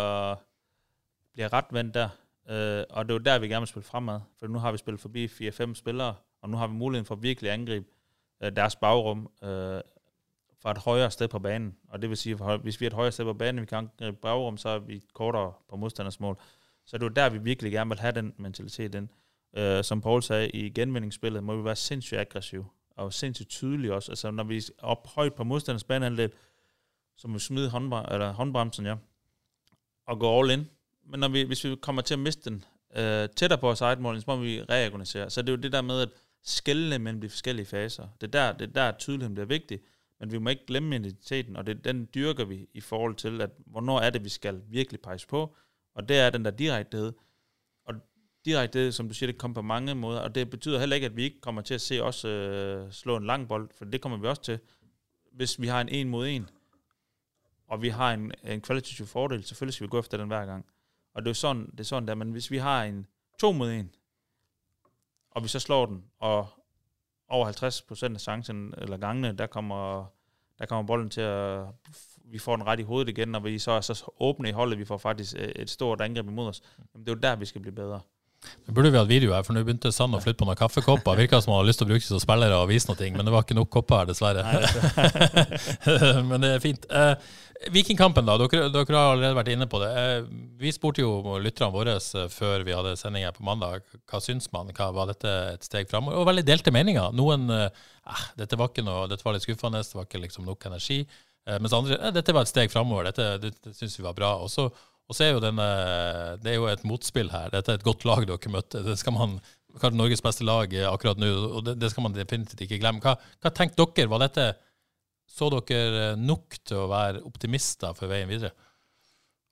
[1.36, 2.18] blir rettvendt der.
[2.50, 4.22] Uh, og det er jo der vi gerne vil spille fremad.
[4.40, 7.52] For nå har vi spillet forbi 4-5 spillere, og nå har vi muligheten for virkelig
[7.52, 7.88] angripe
[8.44, 9.28] uh, deres bagrum.
[9.42, 9.80] Uh,
[10.62, 11.76] fra et højere sted på banen.
[11.90, 13.78] Og det vil sige, at hvis vi er et højere sted på banen, vi kan
[13.78, 16.40] angribe bagrum, så er vi kortere på modstanders mål.
[16.86, 19.10] Så det er der, vi virkelig gerne vil have den mentalitet ind.
[19.60, 24.12] Uh, som Paul sagde, i genvindingsspillet må vi være sindssygt aggressive, og sindssygt tydelige også.
[24.12, 26.30] Altså når vi er op højt på modstanders baneanlæg,
[27.18, 28.96] så må vi smide håndbre- eller håndbremsen, ja,
[30.08, 30.68] og gå all in.
[31.06, 33.68] Men når vi, hvis vi kommer til at miste den uh, tættere på
[34.00, 35.30] mål, så må vi reorganisere.
[35.30, 36.10] Så det er jo det der med at
[36.44, 38.08] skælne mellem de forskellige faser.
[38.22, 39.80] Det er der, det er der tydeligheden bliver vigtig.
[40.22, 43.50] Men vi må ikke glemme identiteten, og det, den dyrker vi i forhold til, at
[43.66, 45.56] hvornår er det, vi skal virkelig pege på,
[45.94, 47.14] og det er den der direktehed.
[47.86, 47.96] Og
[48.46, 51.16] direktehed, som du siger, det kommer på mange måder, og det betyder heller ikke, at
[51.16, 54.18] vi ikke kommer til at se os øh, slå en lang bold, for det kommer
[54.18, 54.60] vi også til.
[55.32, 56.50] Hvis vi har en en mod en,
[57.68, 60.66] og vi har en, en kvalitativ fordel, selvfølgelig skal vi gå efter den hver gang.
[61.14, 63.08] Og det er sådan, det er sådan der, men hvis vi har en
[63.40, 63.96] to mod en,
[65.32, 66.61] og vi så slår den, og
[67.32, 70.06] over 50 procent af chancen, eller gangene, der kommer,
[70.60, 71.66] der kommer bolden til at...
[72.26, 74.80] Vi får den ret i hovedet igen, og vi så er så åbne i holdet,
[74.80, 76.62] vi får faktisk et stort angreb imod os.
[76.94, 78.02] Jamen, det er jo der, vi skal bli bedre.
[78.42, 81.20] Det burde vi hatt video her, for nå begynte Sand å flytte på noen kaffekopper.
[81.20, 83.28] Virka som han hadde lyst til å bruke det som spillere og vise noe, men
[83.28, 84.46] det var ikke nok kopper her, dessverre.
[86.30, 86.88] men det er fint.
[86.90, 87.14] Eh,
[87.70, 88.38] Vikingkampen, da.
[88.42, 89.90] Dere, dere, har allerede vært inne på det.
[90.02, 90.30] Eh,
[90.62, 93.86] vi spurte jo lytterne våre eh, før vi hadde sending her på mandag.
[94.10, 94.72] Hva syns man?
[94.74, 96.18] Hva, var dette et steg framover?
[96.18, 97.14] Og veldig delte meninger.
[97.18, 97.84] Noen eh,
[98.40, 101.04] dette var ikke noe, dette var litt skuffende, det var ikke liksom nok energi.
[101.50, 104.18] Eh, mens andre eh, dette var et steg framover, dette det, det syns vi var
[104.18, 104.36] bra.
[105.12, 105.68] Og så er jo denne,
[106.40, 107.52] det er jo et motspill her.
[107.52, 108.84] Dette er et godt lag dere møtte.
[108.86, 109.42] Det skal man
[109.72, 113.00] Kanskje Norges beste lag akkurat nå, og det, det skal man definitivt ikke glemme.
[113.04, 114.10] Hva, hva tenkte dere?
[114.12, 114.48] Var dette
[115.32, 118.52] så dere eh, nok til å være optimister for veien videre?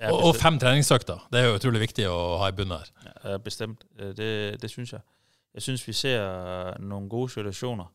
[0.10, 1.26] Og, og, fem treningsøkter.
[1.32, 2.92] Det er jo utrolig viktig å ha i bunnen her.
[3.24, 3.84] Ja, bestemt.
[4.00, 4.30] Eh, det,
[4.62, 5.04] det syns jeg.
[5.56, 7.90] Jeg syns vi ser eh, noen gode situasjoner.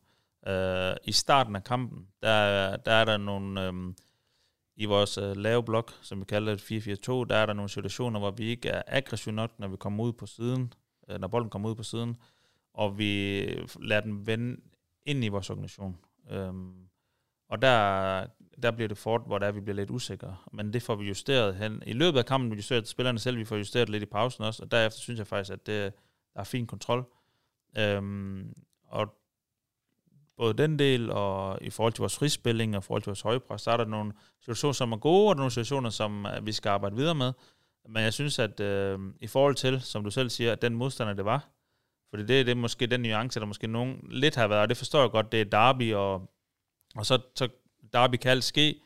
[0.45, 3.95] Uh, I starten av kampen der, der er det noen
[4.75, 8.19] i vores øh, lave blok, som vi kalder det 4-4-2, der er der nogle situationer,
[8.19, 10.73] hvor vi ikke er aggressiv nok, når vi kommer ud på siden,
[11.09, 12.17] øh, når bolden kommer ud på siden,
[12.73, 13.41] og vi
[13.81, 14.61] lader den vende
[15.05, 15.97] ind i vores organisation.
[17.49, 18.27] Og der,
[18.63, 20.37] der bliver det fort, hvor der er, vi bliver lidt usikre.
[20.51, 21.83] Men det får vi justeret hen.
[21.85, 24.63] I løbet af kampen, vi justerer spillerne selv, vi får justeret lidt i pausen også,
[24.63, 25.93] og derefter synes jeg faktisk, at det,
[26.33, 27.05] der er fin kontrol.
[27.77, 28.53] Øhm,
[28.87, 29.15] og
[30.37, 33.61] både den del, og i forhold til vores frispilling, og i forhold til vores højpres,
[33.61, 36.69] så er der nogle situationer, som er gode, og nogle situationer, som øh, vi skal
[36.69, 37.33] arbejde videre med.
[37.89, 41.13] Men jeg synes, at øh, i forhold til, som du selv siger, at den modstander,
[41.13, 41.49] det var,
[42.09, 44.77] fordi det, det er måske den nuance, der måske nogen lidt har været, og det
[44.77, 46.31] forstår jeg godt, det er Derby, og,
[46.95, 47.49] og så, så
[47.93, 48.79] Derby kan alt ske,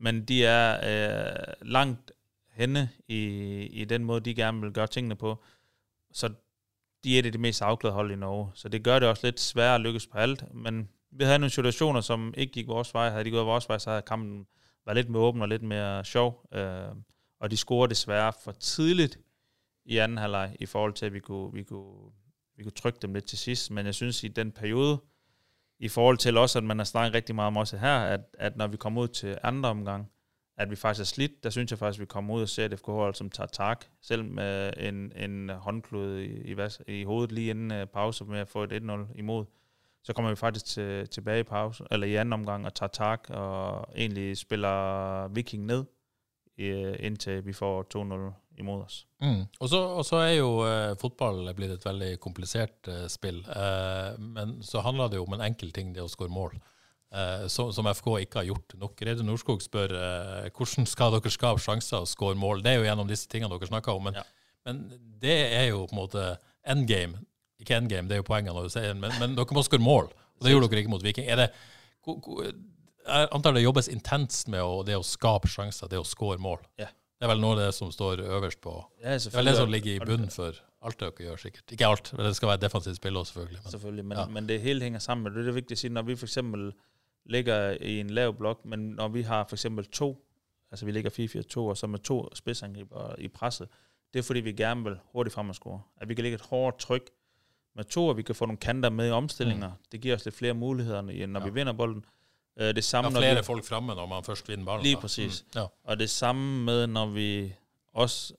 [0.00, 2.12] men de er øh, langt
[2.52, 3.18] henne i,
[3.72, 5.42] i den måde, de gerne vil gøre tingene på.
[6.12, 6.32] Så
[7.04, 8.50] de er et af de mest afklædte hold i Norge.
[8.54, 10.54] Så det gør det også lidt sværere at lykkes på alt.
[10.54, 13.10] Men vi havde nogle situationer, som ikke gik vores vej.
[13.10, 14.46] Havde de gået vores vej, så havde kampen
[14.86, 16.48] været lidt mere åben og lidt mere sjov.
[16.54, 16.88] Øh,
[17.40, 19.18] og de scorer desværre for tidligt
[19.84, 22.10] i anden halvleg, i forhold til, at vi kunne, vi kunne,
[22.56, 23.70] vi kunne trykke dem lidt til sidst.
[23.70, 24.98] Men jeg synes, i den periode,
[25.78, 28.56] i forhold til også, at man har snakket rigtig meget om også her, at, at
[28.56, 30.10] når vi kommer ud til andre omgang,
[30.60, 32.64] at vi faktisk er slidt, der synes jeg faktisk, at vi kommer ud og ser
[32.64, 36.56] et FKH, som tager tak, selv med en, en håndklode i, i,
[36.86, 39.44] i hovedet lige inden uh, pause med at få et 1-0 imod.
[40.04, 43.26] Så kommer vi faktisk til, tilbage i pause, eller i anden omgang og tager tak,
[43.28, 45.84] og egentlig spiller Viking ned,
[46.58, 49.06] inntil indtil vi får 2-0 imod oss.
[49.20, 49.44] Mm.
[49.60, 53.40] Og, så, og, så, er jo eh, fotball blitt et veldig komplisert eh, spill.
[53.40, 56.58] Eh, men så handler det jo om en enkel ting, det å skåre mål.
[57.10, 59.00] Uh, som, som, FK ikke har gjort nok.
[59.02, 59.96] Reidun Norskog spør
[60.54, 62.62] hvordan skal dere skape sjanser og skåre mål.
[62.62, 64.06] Det er jo gjennom disse tingene dere snakker om.
[64.06, 64.26] Men, ja.
[64.68, 64.84] men,
[65.22, 66.26] det er jo på en måte
[66.62, 67.24] endgame.
[67.60, 70.12] Ikke endgame, det er jo poenget når du sier men, men dere må skåre mål.
[70.40, 71.26] Og det gjorde dere ikke mot Viking.
[71.28, 71.50] Er det,
[72.06, 76.62] jeg antar det jobbes intenst med å, det å skape sjanser, det å skåre mål.
[76.80, 76.88] Ja.
[77.20, 79.68] Det er vel noe av det som står øverst på Det er vel det som
[79.68, 81.66] ligger i bunnen for alt dere gjør, sikkert.
[81.76, 83.58] Ikke alt, men det skal være defensivt spill også, selvfølgelig.
[83.60, 84.24] Men, selvfølgelig, men, ja.
[84.36, 85.34] men det hele henger sammen.
[85.34, 85.90] Det er det viktig å si.
[85.92, 86.70] når vi for eksempel
[87.30, 90.26] ligger i en lav blok, men når vi har for eksempel to,
[90.70, 91.10] altså vi ligger
[91.58, 93.68] 4-4-2, og så med to spidsangriber i presset,
[94.12, 95.82] det er fordi, vi gerne vil hurtigt frem og score.
[95.96, 97.10] At vi kan lægge et hårdt tryk
[97.76, 99.68] med to, og vi kan få nogle kanter med i omstillinger.
[99.68, 99.74] Mm.
[99.92, 101.46] Det giver os lidt flere muligheder, når ja.
[101.46, 102.04] vi vinder bolden.
[102.58, 104.82] Øh, det samme, er flere vi, folk fremme, når man først vinder ballen.
[104.82, 105.44] Lige præcis.
[105.54, 105.60] Mm.
[105.60, 105.66] Ja.
[105.84, 107.54] Og det samme med, når vi
[107.92, 108.34] også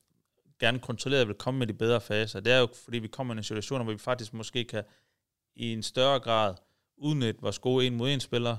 [0.59, 2.39] gerne kontrolleret vil komme med de bedre faser.
[2.39, 4.83] Det er jo, fordi vi kommer i en situation, hvor vi faktisk måske kan
[5.55, 6.55] i en større grad
[6.97, 8.57] udnytte vores gode en mod en spiller,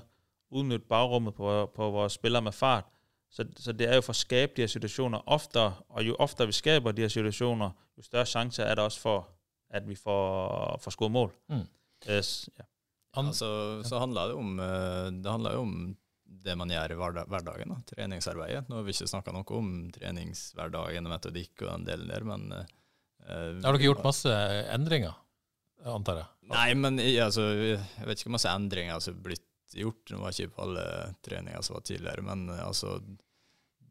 [0.52, 2.88] udnytte bagrummet på, på vores spillere med fart.
[3.32, 6.46] Så, så det er jo for at skabe de her situationer oftere, og jo oftere
[6.46, 9.28] vi skaber de her situationer, jo større chance er der også for,
[9.70, 11.32] at vi får, får skåret mål.
[11.48, 11.64] Mm.
[12.10, 12.64] Yes, ja.
[13.16, 13.48] Altså,
[13.84, 15.74] så handler det om eh, Det handler jo om
[16.42, 18.68] det man gjør i hverdagen, da, treningsarbeidet.
[18.68, 22.46] Nå har vi ikke snakka noe om treningshverdagen og metodikk og den delen der, men
[22.56, 22.64] uh,
[23.28, 24.32] Har dere gjort masse
[24.72, 25.12] endringer,
[25.92, 26.30] antar jeg?
[26.50, 29.44] Nei, men altså, jeg vet ikke hvor masse endringer som altså, blitt
[29.78, 30.10] gjort.
[30.10, 30.86] Nå var ikke på alle
[31.24, 32.98] treninger som var tidligere, men altså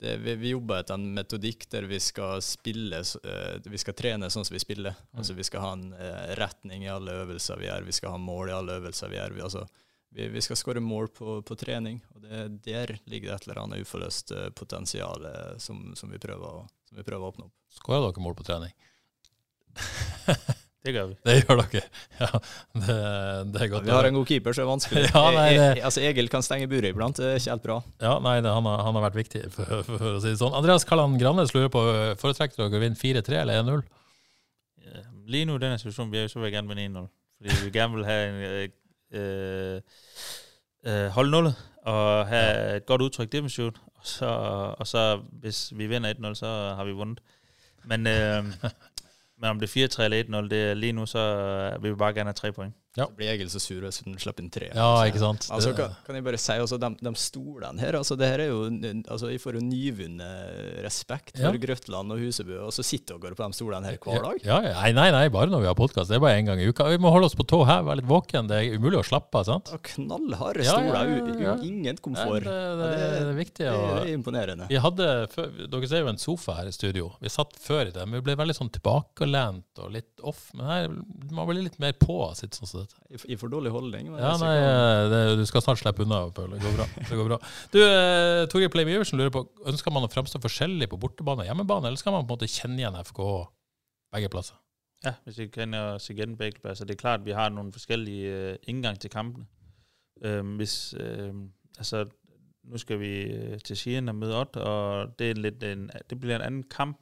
[0.02, 4.32] det, vi, vi, jobber etter en metodikk der vi skal spille uh, Vi skal trene
[4.34, 4.96] sånn som vi spiller.
[4.98, 5.20] Mm.
[5.22, 8.22] Altså Vi skal ha en uh, retning i alle øvelser vi gjør, vi skal ha
[8.22, 9.36] mål i alle øvelser vi gjør.
[9.38, 9.62] Vi, altså,
[10.10, 13.62] vi, vi skal skåre mål på, på, trening, og det, der ligger det et eller
[13.62, 15.30] annet uforløst uh, potensial
[15.62, 17.52] som, som, som vi prøver å oppnå.
[17.78, 18.74] Skårer dere mål på trening?
[20.82, 21.16] Det gjør vi.
[21.28, 21.82] Det gjør dere.
[22.18, 22.28] Ja,
[22.74, 22.96] det,
[23.54, 23.86] det er godt.
[23.86, 25.04] Vi har en god keeper, så det er vanskelig.
[25.14, 25.62] ja, nei, det...
[25.62, 27.78] E- e- altså, Egil kan stenge buret iblant, det er ikke helt bra.
[28.02, 30.40] Ja, nei, det, han, har, han, har, vært viktig, for, for, for, å si det
[30.42, 30.58] sånn.
[30.58, 31.84] Andreas Kalland Grannes lurer på
[32.22, 33.84] foretrekker dere å vinne 4-3 eller 1-0?
[34.88, 37.12] Ja, i denne situasjonen blir jeg så vil jeg gerne vinne 1-0.
[37.42, 38.42] Fordi vi gerne vil ha en
[39.22, 39.82] øh,
[40.86, 42.42] øh, og ha
[42.76, 43.78] et godt uttrykk defensivt.
[44.02, 44.30] Og så,
[44.80, 47.22] og så hvis vi vinner 1-0, så har vi vunnet.
[47.86, 48.46] Men øh,
[49.42, 52.14] Men om det er 4-3 eller 1-0, det er lige nu, så vil vi bare
[52.14, 52.76] gerne ha tre poeng.
[53.00, 53.06] Ja.
[53.08, 54.68] Så blir Egil så sur hvis han slipper inn tre.
[54.76, 55.46] Ja, ikke sant?
[55.54, 58.50] Altså, kan, kan, jeg bare si, også, de, de stolene her, altså, det her er
[58.50, 58.66] jo,
[59.06, 61.62] altså, jeg får jo nyvunnet respekt for ja.
[61.64, 64.44] Grøtland og Husebø, og så sitter dere på de stolene her hver dag.
[64.44, 66.12] Ja, ja, Nei, nei, bare når vi har podkast.
[66.12, 66.90] Det er bare én gang i uka.
[66.92, 68.50] Vi må holde oss på tå her, være litt våken.
[68.52, 69.72] Det er umulig å slappe av, sant?
[69.94, 72.44] Knallharde stoler, ja, ingen komfort.
[72.44, 73.70] Det, det, det, er viktig.
[73.70, 74.68] Det, det er imponerende.
[74.68, 75.08] Vi hadde,
[75.72, 77.14] dere ser jo en sofa her i studio.
[77.24, 80.50] Vi satt før i det, men vi ble veldig sånn tilbakelent og litt off.
[80.60, 80.92] Men her
[81.32, 83.22] man blir litt mer på sitt sånn dette.
[83.30, 84.10] I for dårlig holdning.
[84.20, 86.56] Ja, nei, eh, det, du skal snart slippe unna, Paul.
[86.56, 86.88] Det går bra.
[86.98, 87.38] Det går bra.
[87.74, 91.50] Du, eh, Torgeir Pleim Iversen lurer på, ønsker man å fremstå forskjellig på bortebane og
[91.50, 93.22] hjemmebane, eller skal man på en måte kjenne igjen FK
[94.16, 94.60] begge plasser?
[95.06, 96.86] Ja, hvis vi kjenner oss igjen begge plasser.
[96.86, 99.48] Det er klart vi har noen forskjellige uh, inngang til kampene.
[100.22, 102.04] Um, hvis, um, altså,
[102.70, 106.36] nå skal vi øh, til Skien og møte Odd, og det, er en, det blir
[106.36, 107.02] en annen kamp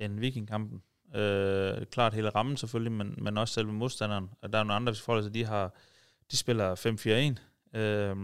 [0.00, 0.80] enn Vikingkampen.
[1.14, 4.30] Øh, klart hele rammen selvfølgelig, men, men også selve modstanderen.
[4.42, 5.74] Og der er nogle andre forhold, til, de har
[6.30, 6.74] de spiller
[7.74, 8.16] 5-4-1 øh,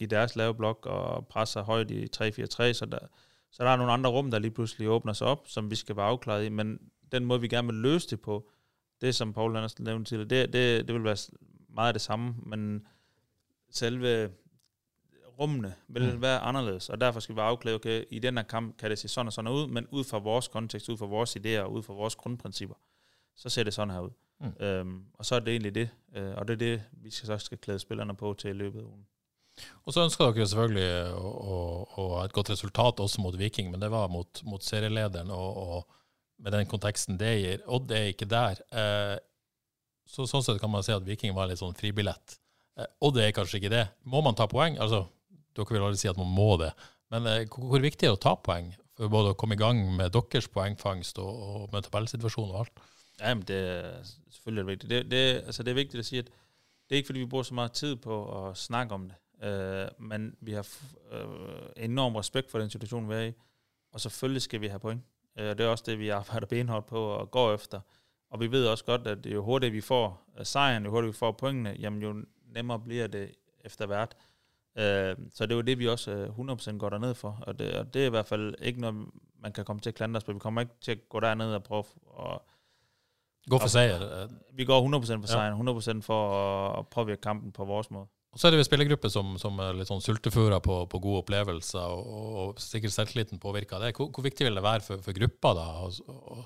[0.00, 2.98] i deres lave blok og presser højt i 3-4-3, så der,
[3.50, 5.96] så der er nogle andre rum, der lige pludselig åbner sig op, som vi skal
[5.96, 6.78] være afklaret i, men
[7.12, 8.50] den måde, vi gerne vil løse det på,
[9.00, 11.16] det som Paul Andersen nævnte tidligere, det, det, det vil være
[11.68, 12.86] meget det samme, men
[13.70, 14.30] selve
[15.40, 18.90] rummene vil være anderledes, og derfor skal vi afklæde, okay, i den her kamp kan
[18.90, 21.66] det se sådan og sådan ud, men ud fra vores kontekst, ud fra vores idéer,
[21.66, 22.74] ud fra vores grundprincipper,
[23.36, 24.10] så ser det sådan her ud.
[24.40, 24.64] Mm.
[24.66, 27.38] Øhm, og så er det egentlig det, øh, og det er det, vi skal, så
[27.38, 29.06] skal klæde spillerne på til i løbet af ugen.
[29.84, 31.60] Og så ønsker dere selvfølgelig å, å,
[31.98, 35.62] å, ha et godt resultat også mot Viking, men det var mot, mot serielederen, og,
[35.62, 35.96] og,
[36.38, 37.62] med den konteksten det gir.
[37.66, 38.60] Odd er ikke der.
[38.70, 39.16] Eh,
[40.06, 42.36] så Sånn sett kan man si at Viking var litt sånn fribillett.
[42.78, 43.86] Eh, Odd er kanskje ikke det.
[44.06, 44.78] Må man ta poeng?
[44.78, 45.02] Altså,
[45.58, 46.72] dere vil aldri si at man må det.
[47.12, 48.72] Men eh, hvor viktig er det å ta poeng?
[48.98, 52.80] For både å komme i gang med deres poengfangst og, og med tabellsituasjonen og alt?
[53.20, 54.90] Ja, men det er selvfølgelig vigtigt.
[54.90, 56.32] Det, det, altså det er vigtigt at sige, at
[56.88, 59.16] det er ikke fordi, vi bruger så meget tid på at snakke om det.
[59.38, 60.66] Uh, men vi har
[61.12, 63.32] uh, enorm respekt for den situation, vi er i.
[63.92, 65.02] Og selvfølgelig skal vi have point.
[65.40, 67.80] Uh, det er også det, vi arbejder benhårdt på og går efter.
[68.30, 71.32] Og vi ved også godt, at jo hurtigere vi får seieren, jo hurtigere vi får
[71.32, 73.30] pointene, jamen jo nemmere bliver det
[73.64, 74.16] efter hvert.
[74.78, 77.42] Uh, så det er jo det, vi også uh, 100% går derned for.
[77.46, 79.08] Og det, og det er i hvert fald ikke noget,
[79.42, 80.32] man kan komme til at klandre os på.
[80.32, 81.84] Vi kommer ikke til at gå derned og prøve
[82.18, 82.38] at
[83.48, 84.28] Gå for seier?
[84.52, 85.56] Vi går 100% for sejren.
[85.56, 86.34] 100% for
[86.78, 88.12] å påvirke kampen på vår måte.
[88.32, 91.00] Og så er det jo en spillergruppe som, som er litt sånn sultefòra på, på,
[91.00, 93.94] gode opplevelser, og, og sikkert selvtilliten påvirker det.
[93.96, 96.42] Hvor, hvor, viktig vil det være for, for gruppa da, og, og,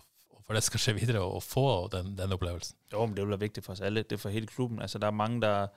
[0.46, 2.78] for det skal skje videre, å få den, den opplevelsen?
[2.94, 4.06] Jo, men det vil være viktig for oss alle.
[4.06, 4.78] Det er for hele klubben.
[4.84, 5.72] Altså, det er mange der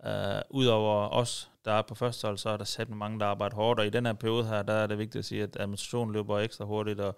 [0.00, 3.80] uh, Utover oss der er på førstehold, så er det sæt mange der arbejder hårdt,
[3.80, 6.64] Og i denne periode her, der er det viktig å si at administrationen løber ekstra
[6.64, 7.00] hurtigt.
[7.00, 7.16] og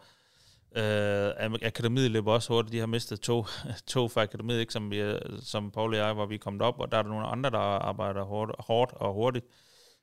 [0.76, 2.72] Øh, akademiet løber også hurtigt.
[2.72, 3.44] De har mistet to,
[3.86, 6.80] to fra akademiet, ikke, som, vi, som Paul og jeg, hvor vi er kommet op,
[6.80, 9.46] og der er der nogle andre, der arbejder hårdt, hårdt og hurtigt,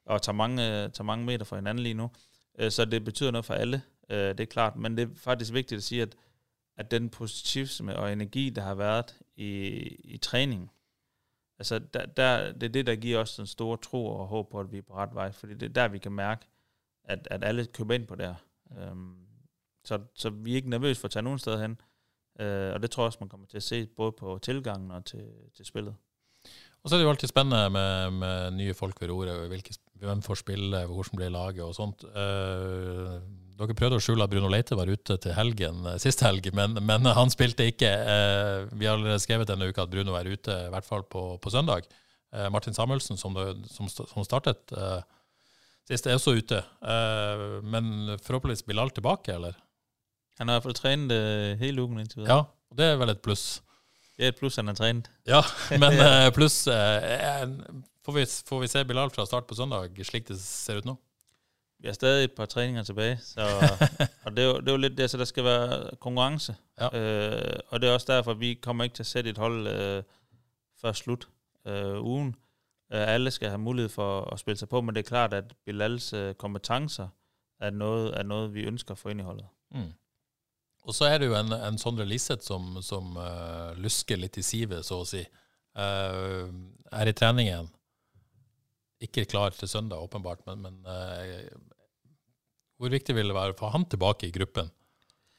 [0.06, 2.10] og tager mange, tager mange meter fra hinanden lige nu.
[2.60, 4.76] Øh, så det betyder noget for alle, øh, det er klart.
[4.76, 6.16] Men det er faktisk vigtigt at sige, at,
[6.78, 9.48] at den positivisme og energi, der har været i,
[10.04, 10.70] i træningen,
[11.60, 14.60] altså der, der, det er det, der giver os den store tro og håb på,
[14.60, 15.32] at vi er på ret vej.
[15.32, 16.48] Fordi det er der, vi kan mærke,
[17.04, 18.36] at, at alle køber ind på det her.
[19.86, 21.82] Så, så vi er ikke nervøse for at tage nogen steder hen.
[22.40, 25.06] Uh, og det tror jeg også, man kommer til at se både på tilgangen og
[25.06, 25.96] til, til spillet.
[26.84, 29.64] Og så er det jo alltid spennende med, med nye folk ved roret.
[29.94, 32.04] Hvem får spille, hvordan blir laget og sånt.
[32.04, 33.22] Uh,
[33.64, 36.78] dere prøvde å skjule at Bruno Leite var ute til helgen uh, sist helg, men,
[36.86, 37.90] men han spilte ikke.
[37.90, 41.34] Uh, vi har allerede skrevet denne uka at Bruno er ute, i hvert fall på,
[41.42, 41.90] på søndag.
[42.50, 43.36] Martin Samuelsen, som,
[43.70, 44.72] som, som startet
[45.86, 46.64] sist, er også ute.
[47.62, 49.54] men forhåpentligvis blir alt tilbake, eller?
[50.42, 52.40] Han har trænet uh, hele uken inntil videre.
[52.40, 53.62] Ja, og det er vel et pluss.
[54.18, 55.12] Det er et pluss, han har trent.
[55.30, 55.44] Ja,
[55.84, 56.02] men
[56.34, 60.90] pluss får, vi, får vi se Bilal fra start på søndag, slik det ser ut
[60.90, 60.98] nå?
[61.84, 63.42] Vi har stadig et par træninger tilbage, så,
[64.26, 66.56] og det er, jo, det er jo lidt der, så der skal være konkurrence.
[66.80, 67.00] Ja.
[67.00, 69.68] Øh, og det er også derfor, at vi kommer ikke til at sætte et hold
[69.68, 70.04] øh,
[70.82, 71.28] før slut
[71.68, 72.36] øh, ugen.
[72.94, 75.54] Øh, alle skal have mulighed for at spille sig på, men det er klart, at
[75.66, 77.08] Bilals øh, kompetencer
[77.60, 79.46] er noget, er noget, vi ønsker for ind i holdet.
[79.72, 79.94] Mm.
[80.84, 84.42] Og så er det jo en, en Sondre Liseth som, som uh, lusker litt i
[84.42, 85.22] sivet, så å si.
[85.76, 86.50] Uh,
[86.92, 87.70] er i treningen.
[89.04, 91.60] Ikke klar til søndag, åpenbart, men, men uh,
[92.80, 94.72] hvor viktig vil det være å få han tilbake i gruppen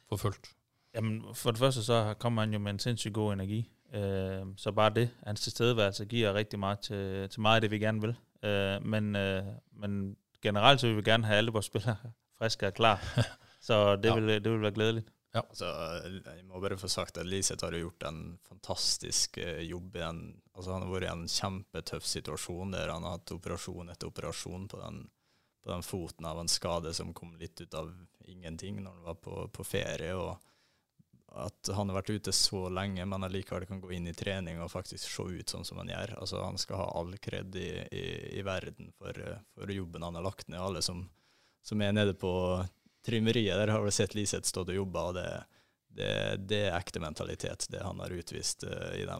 [0.08, 0.50] for fullt?
[0.94, 3.62] Jamen, for det første så kommer han jo med en sindssykt god energi.
[3.94, 7.78] Uh, så bare det, hans tilstedeværelse, giver rigtig meget til, til meget af det, vi
[7.78, 8.14] gerne vil.
[8.44, 11.96] Uh, men, uh, men generelt så vil vi gerne have alle vores spillere
[12.38, 13.00] friske og klar.
[13.64, 14.14] Så det, ja.
[14.14, 15.08] vil, det vil være glædeligt.
[15.34, 15.40] Ja.
[15.48, 15.66] Altså,
[16.04, 19.96] jeg må bare få sagt at Liseth har gjort en fantastisk eh, jobb.
[19.96, 20.20] I en,
[20.54, 24.66] altså, han har vært i en kjempetøff situasjon der han har hatt operasjon etter operasjon
[24.70, 25.04] på den,
[25.64, 27.92] på den foten av en skade som kom litt ut av
[28.24, 30.14] ingenting når han var på, på ferie.
[30.14, 30.38] og
[31.34, 34.70] at han har vært ute så lenge, men allikevel kan gå inn i trening og
[34.70, 36.14] faktisk se ut sånn som han gjør.
[36.22, 38.04] Altså, han skal ha all kred i, i,
[38.38, 39.18] i verden for,
[39.54, 40.60] for, jobben han har lagt ned.
[40.62, 41.02] Alle som,
[41.62, 42.30] som er nede på
[43.04, 45.26] trimmeriet der har vel sett Liseth stått og jobba, det,
[45.88, 46.12] det,
[46.46, 49.18] det, er ekte mentalitet, det han har utvist uh, i de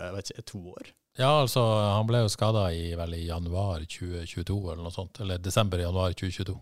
[0.00, 0.90] jeg vet ikke, to år.
[1.18, 1.62] Ja, altså,
[1.96, 6.54] han ble jo skada i, i januar 2022 eller noe sånt, eller desember-januar 2022.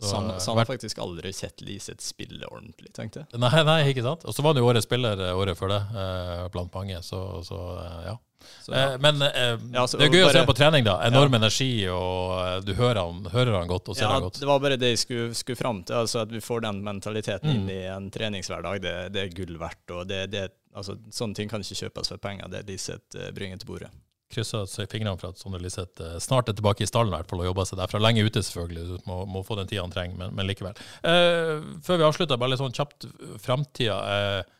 [0.00, 3.38] Så, Så han, eh, så han har faktisk aldri sett Liseth spille ordentlig, tenkte jeg.
[3.40, 4.24] Nei, nei, ikke sant?
[4.24, 7.20] Og så var han jo årets spiller eh, året før det, eh, blant mange, så,
[7.44, 8.16] så eh, ja.
[8.64, 8.94] Så, ja.
[8.94, 10.94] Eh, men eh, Ja, altså, det er gøy å se bare- på trening, da.
[11.04, 14.40] Enorm energi, og du hører han, hører han godt og ser Ja, han godt.
[14.40, 15.96] det var bare det jeg skulle, skulle fram til.
[16.00, 17.56] altså At vi får den mentaliteten Mm.
[17.60, 19.90] inn i en treningshverdag, det, det er gull verdt.
[19.92, 22.48] og det, det, altså Sånne ting kan ikke kjøpes for penger.
[22.48, 23.90] Det Liseth bringer til bordet.
[24.30, 27.42] Krysser fingrene for at Sondre Liseth eh, snart er tilbake i stallen i hvert fall,
[27.42, 28.02] og jobber seg derfra.
[28.02, 29.02] Lenge ute, selvfølgelig.
[29.08, 30.78] Må, må få den tida han trenger, men, men likevel.
[31.02, 31.56] Eh,
[31.86, 33.08] før vi avslutter, bare litt sånn kjapt
[33.42, 33.98] framtida.
[34.14, 34.56] Eh,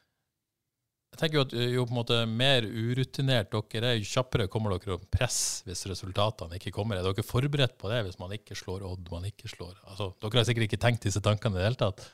[1.11, 4.47] jeg tenker jo at eh, jo på en måte mer urutinert dere er, jo kjappere
[4.51, 7.01] kommer dere å presse hvis resultatene ikke kommer.
[7.01, 10.41] Er dere forberedt på det hvis man ikke slår Odd, man ikke slår altså, Dere
[10.41, 12.07] har sikkert ikke tenkt disse tankene i det hele tatt.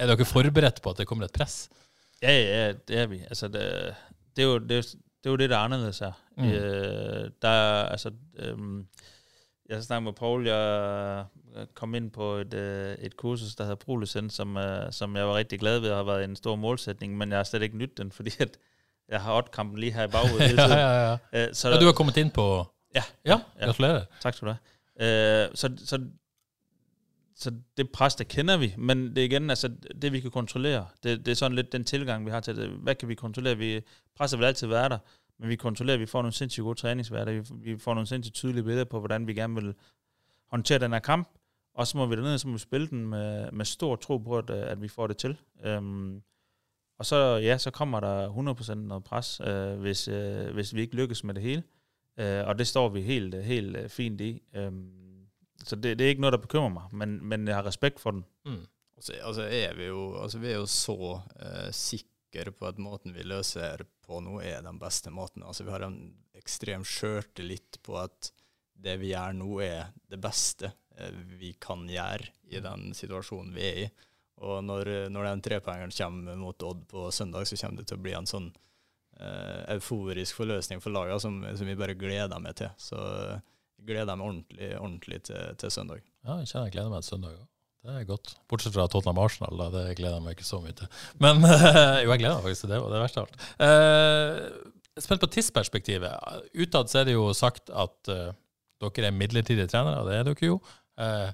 [0.00, 1.66] Er dere forberedt på at det kommer et press?
[2.20, 3.20] Ja, ja, det er vi.
[3.28, 3.64] Altså, det,
[4.32, 4.80] det, er, jo, det,
[5.24, 6.12] det er jo det, der er anderledes her.
[6.36, 6.44] Mm.
[6.48, 8.56] Øh, der er, altså, øh,
[9.68, 11.24] jeg snakkede med Paul, jeg
[11.74, 15.34] kom ind på et, øh, et kursus, der hedder ProLicens, som, øh, som jeg var
[15.36, 17.98] rigtig glad ved, og har været en stor målsætning, men jeg har slet ikke nydt
[17.98, 18.58] den, fordi at
[19.08, 20.78] jeg har odd-kampen lige her i baghovedet hele tiden.
[20.78, 21.16] ja, ja.
[21.32, 23.02] Øh, så, ja, du har kommet inn på Ja.
[23.24, 23.64] Ja, Ja.
[23.64, 24.04] gratulerer.
[24.20, 24.52] Tak skal du
[25.00, 25.42] have.
[25.44, 25.98] Øh, så, så,
[27.40, 29.68] så det pres, der kender vi, men det er igen, altså
[30.02, 32.68] det vi kan kontrollere, det, det er sådan lidt den tilgang, vi har til det.
[32.68, 33.56] Hvad kan vi kontrollere?
[33.56, 33.80] Vi
[34.16, 34.98] presset vil altid være der,
[35.38, 38.34] men vi kontrollerer, at vi får nogle sindssygt gode træningsværter, vi, vi får nogle sindssygt
[38.34, 39.74] tydelige billeder på, hvordan vi gerne vil
[40.50, 41.28] håndtere den her kamp,
[41.74, 44.38] og så må vi dernede, så må vi spille den med, med stor tro på,
[44.38, 45.36] at, øh, at vi får det til.
[45.64, 46.22] Øhm,
[46.98, 50.96] og så, ja, så kommer der 100% noget pres, øh, hvis, øh, hvis vi ikke
[50.96, 51.62] lykkes med det hele.
[52.18, 54.42] Øh, og det står vi helt, helt fint i.
[54.54, 54.99] Øhm,
[55.64, 58.16] så det, det er ikke noe der bekymrer meg, men, men jeg har respekt for
[58.16, 58.24] den.
[58.48, 58.62] Mm.
[59.00, 63.14] Altså, altså er vi jo altså vi er jo så uh, sikre på at måten
[63.16, 65.44] vi løser på nå, er den beste måten.
[65.46, 65.98] Altså Vi har en
[66.36, 68.30] ekstrem sjøltillit på at
[68.80, 73.66] det vi gjør nå, er det beste uh, vi kan gjøre i den situasjonen vi
[73.66, 73.90] er i.
[74.40, 78.04] Og når, når den trepoengeren kommer mot Odd på søndag, så kommer det til å
[78.04, 78.46] bli en sånn
[79.20, 82.72] uh, euforisk forløsning for laget som, som vi bare gleder meg til.
[82.80, 83.00] Så
[83.86, 86.02] eh, jeg meg ordentlig, ordentlig til, til søndag.
[86.26, 87.46] Ja, jeg kjenner jeg gleder meg til søndag òg.
[87.80, 88.34] Det er godt.
[88.50, 89.68] Bortsett fra Tottenham Arsenal, da.
[89.72, 90.88] Det gleder jeg meg ikke så mye til.
[91.22, 91.40] Men
[92.02, 93.46] jo, jeg gleder meg faktisk til det, og det er verst av alt.
[93.56, 96.42] Uh, spent på tidsperspektivet.
[96.60, 98.34] Utad så er det jo sagt at uh,
[98.84, 100.58] dere er midlertidige trenere, og det er dere jo.
[101.00, 101.30] Uh,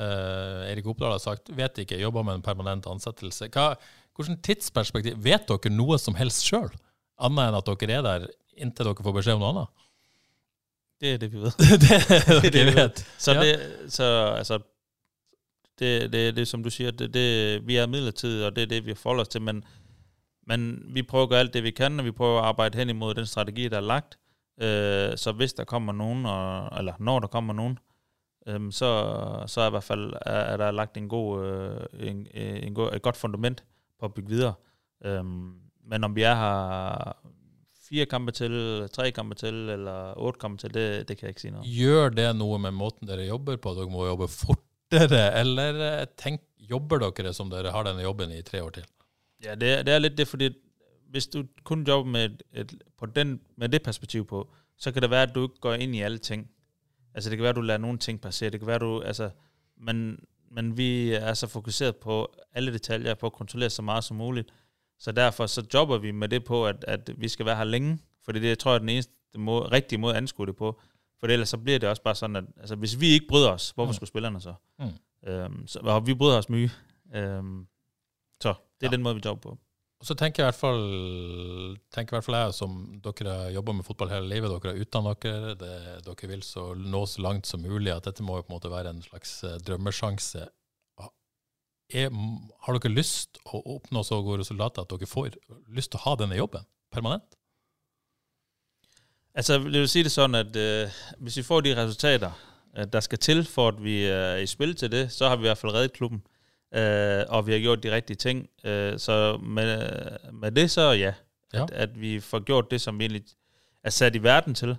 [0.00, 3.50] Erik Oppdal har sagt vet ikke, jobber med en permanent ansettelse.
[3.52, 3.74] Hva,
[4.16, 6.70] hvordan tidsperspektiv Vet dere noe som helst sjøl,
[7.20, 8.26] annet enn at dere er der
[8.56, 9.79] inntil dere får beskjed om noe annet?
[11.00, 11.50] Det er det, vi ved.
[12.42, 13.06] det er det vi vet.
[13.18, 13.40] Så, Ja.
[13.40, 14.58] det, så altså,
[15.78, 18.86] det, det, det som du siger, det, det, vi er midlertidige, og det er det,
[18.86, 19.64] vi forholder os til, men,
[20.46, 22.88] men vi prøver at gøre alt det, vi kan, og vi prøver at arbejde hen
[22.90, 24.18] imod den strategi, der er lagt.
[24.62, 27.78] Øh, så hvis der kommer nogen, og, eller når der kommer nogen,
[28.46, 32.26] øhm, så, så er i hvert fald er, er der lagt en god, øh, en,
[32.34, 33.64] en god, et godt fundament
[34.00, 34.54] på at bygge videre.
[35.04, 35.52] Øhm,
[35.90, 37.16] men om vi er her
[37.90, 38.54] fire kampe til,
[38.94, 41.68] tre kampe til, eller åtte kampe til, det, det kan jeg ikke si noe om.
[41.74, 43.74] Gjør det noe med måten dere jobber på?
[43.78, 48.42] Dere må jobbe fortere, eller eh, tenk, jobber dere som dere har denne jobben i
[48.46, 48.88] tre år til?
[49.42, 50.52] Ja, det det er litt det, fordi
[51.10, 52.72] hvis du kun jobber med, et,
[53.14, 54.44] den, med det perspektivet på,
[54.78, 56.48] så kan det være, at du ikke går inn i alle ting.
[57.14, 58.50] Altså det kan være, at du lar noen ting passere.
[58.50, 59.30] Det kan være, at du, altså,
[59.76, 60.20] men,
[60.50, 62.22] men vi er så fokuseret på
[62.54, 64.52] alle detaljer, på å kontrollere så mye som muligt.
[65.00, 67.98] Så derfor så jobber vi med det på, at, at vi skal være her længe.
[68.24, 70.80] Fordi det, jeg tror, er den eneste måde, rigtige måde at anskue det på.
[71.20, 73.70] For ellers så bliver det også bare sådan, at altså, hvis vi ikke bryder os,
[73.70, 73.94] hvorfor Mm.
[73.94, 74.54] skulle spillerne så?
[74.78, 75.28] Mm.
[75.30, 76.70] Øhm, så og vi bryder os mye.
[77.14, 77.66] Øhm,
[78.42, 78.48] så
[78.80, 78.96] det er Ja.
[78.96, 79.58] den måde, vi jobber på.
[80.00, 80.82] Og så tenker jeg i hvert fall,
[81.94, 85.22] tenker i hvert fall jeg, som dere jobba med fotball hele livet, dere har utdannet
[85.22, 88.52] dere, det, dere vil så nå så langt som mulig, at dette må jo på
[88.52, 90.46] en måte være en slags eh, drømmesjanse.
[91.94, 92.10] Er,
[92.64, 95.36] har dere lyst å oppnå så gode resultater at dere får
[95.74, 97.36] lyst til å ha denne jobben permanent?
[99.34, 102.34] Altså, jeg vil si det sånn at uh, hvis vi får de resultater,
[102.76, 105.46] uh, der skal til, for at vi er i spill til det, så har vi
[105.46, 106.22] i hvert fall reddet klubben.
[106.74, 108.44] Uh, og vi har gjort de riktige ting.
[108.98, 109.70] Så med,
[110.32, 111.14] med det så ja,
[111.52, 111.64] Ja.
[111.64, 113.24] At, at vi får gjort det, som vi egentlig
[113.82, 114.76] er satt i verden til.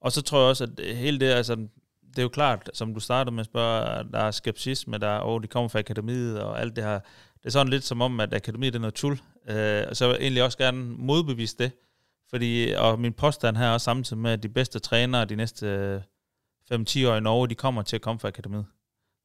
[0.00, 1.68] Og så tror jeg også, at hele det, altså,
[2.10, 5.20] det er jo klart, som du startede med at spørge, der er skepsisme, der er,
[5.22, 7.00] oh, de kommer fra akademiet og alt det her.
[7.38, 9.12] Det er sådan lidt som om, at akademiet er noget tul.
[9.48, 11.72] Øh, så vil jeg egentlig også gerne modbevise det.
[12.30, 15.66] Fordi, og min påstand her er også samtidig med, at de bedste trænere de næste
[15.66, 16.00] øh,
[16.72, 18.66] 5-10 år i Norge, de kommer til at komme fra akademiet.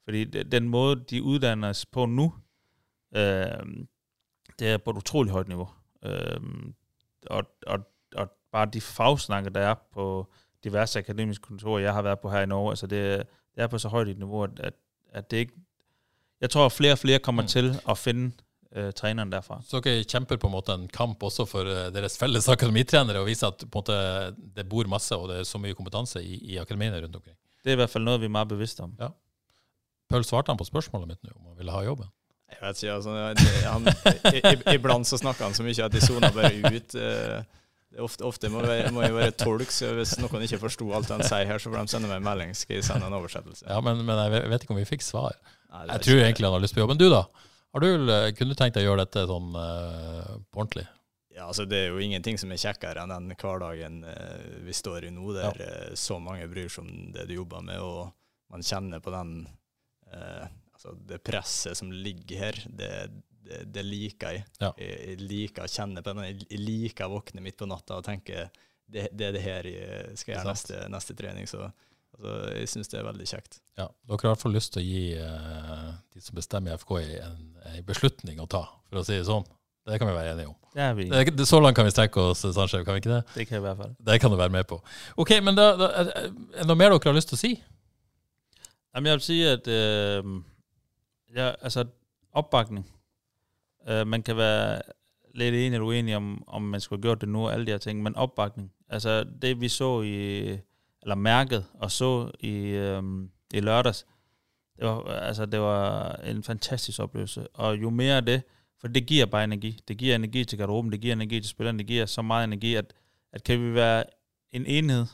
[0.03, 2.33] Fordi den måde, de uddannes på nu,
[3.15, 3.75] øh,
[4.59, 5.69] det er på et utroligt højt niveau.
[6.03, 6.41] Øh,
[7.27, 7.79] og, og,
[8.15, 10.33] og bare de fagsnakke, der er på
[10.63, 13.03] diverse akademiske kontorer, jeg har været på her i Norge, altså det,
[13.55, 14.73] det er på så højt et niveau, at, at,
[15.13, 15.53] at det ikke,
[16.41, 18.31] jeg tror flere og flere kommer til å finne
[18.75, 19.61] uh, treneren derfra.
[19.63, 23.29] Så dere kjemper på en måte en kamp også for uh, deres felles akademitrenere, og
[23.29, 23.99] viser at på en måte,
[24.57, 27.37] det bor masse og det er så mye kompetanse i, i akademiene rundt omkring?
[27.63, 28.91] Det er i hvert fall noe vi er meget bevisste om.
[28.99, 29.13] Ja.
[30.11, 32.11] Pøl svarte han på spørsmålet mitt nå, om han ville ha jobben?
[32.53, 33.13] Jeg vet ikke, altså,
[33.65, 33.87] han,
[34.35, 36.97] i, i, Iblant så snakker han så mye at de soner bare ut.
[36.99, 37.62] Uh,
[38.01, 41.21] Ofte, ofte må, jeg, må jeg være tolk, så hvis noen ikke forsto alt han
[41.21, 42.53] sier her, så får de sende meg en melding.
[42.57, 43.67] Skal jeg sende en oversettelse?
[43.69, 45.37] Ja, men, men jeg vet ikke om vi fikk svar.
[45.73, 46.97] Nei, jeg tror egentlig han har lyst på jobben.
[47.01, 47.23] Du, da?
[47.73, 47.89] Har du,
[48.37, 50.85] kunne du tenkt deg å gjøre dette sånn uh, på ordentlig?
[51.33, 55.07] Ja, altså Det er jo ingenting som er kjekkere enn den hverdagen uh, vi står
[55.09, 55.69] i nå, der ja.
[55.89, 58.13] uh, så mange bryr seg om det du jobber med, og
[58.53, 59.43] man kjenner på den
[60.13, 62.57] altså det presset som ligger her.
[62.69, 62.89] Det,
[63.43, 64.45] det, det liker jeg.
[64.59, 64.71] Ja.
[64.77, 64.99] jeg.
[65.07, 65.17] jeg.
[65.29, 66.27] liker å kjenne på det.
[66.49, 68.47] Jeg liker å våkne midt på natta og tenke
[68.93, 71.49] det, det er det her jeg skal gjøre neste, neste, trening.
[71.49, 73.59] Så altså, jeg syns det er veldig kjekt.
[73.79, 76.81] Ja, Dere har i hvert fall lyst til å gi eh, de som bestemmer i
[76.81, 79.47] FK, en, en, beslutning å ta, for å si det sånn.
[79.83, 80.55] Det kan vi være enige om.
[80.73, 81.09] Det er vi.
[81.11, 83.23] Det, så langt kan vi strekke oss, Sandskjev, kan vi ikke det?
[83.33, 83.95] Det kan vi i hvert fall.
[84.07, 84.77] Det kan du være med på.
[85.19, 87.51] Ok, men da, da, er det noe mer dere har lyst til å si?
[88.93, 90.31] Jeg vil si at uh,
[91.33, 91.87] ja, altså,
[92.37, 92.85] oppbakning
[93.87, 94.81] man kan være
[95.33, 97.77] lidt enig eller uenig om, om man skulle have gjort det nu, alle de her
[97.77, 98.71] ting, men opbakning.
[98.89, 100.39] Altså det vi så i,
[101.01, 104.05] eller mærket og så i, øhm, i lørdags,
[104.77, 107.47] det var, altså, det var en fantastisk oplevelse.
[107.47, 108.41] Og jo mere af det,
[108.79, 109.79] for det giver bare energi.
[109.87, 112.75] Det giver energi til garderoben, det giver energi til spillerne, det giver så meget energi,
[112.75, 112.93] at,
[113.33, 114.03] at kan vi være
[114.51, 115.05] en enhed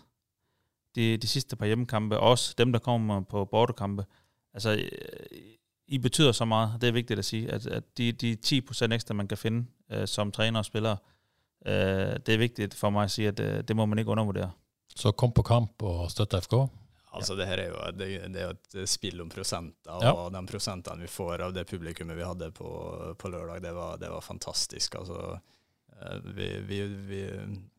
[0.96, 4.06] de, de sidste par hjemmekampe, også dem, der kommer på bortekampe,
[4.54, 4.90] altså
[5.90, 6.82] i betyder så meget.
[6.82, 10.08] Det er vigtigt at sige, at, at de, de 10% ekstra, man kan finde øh,
[10.08, 10.96] som træner og spiller,
[11.66, 14.52] øh, det er vigtigt for mig at sige, at øh, det må man ikke undervurdere.
[14.96, 16.54] Så kom på kamp og støtte FK?
[17.14, 20.12] Altså, det her er jo det, det er et spill om prosenter, ja.
[20.12, 22.70] og de prosentene vi får av det publikummet vi hadde på,
[23.20, 24.96] på lørdag, det var, det var fantastisk.
[24.96, 25.38] Altså,
[26.02, 27.22] øh, vi, vi, vi,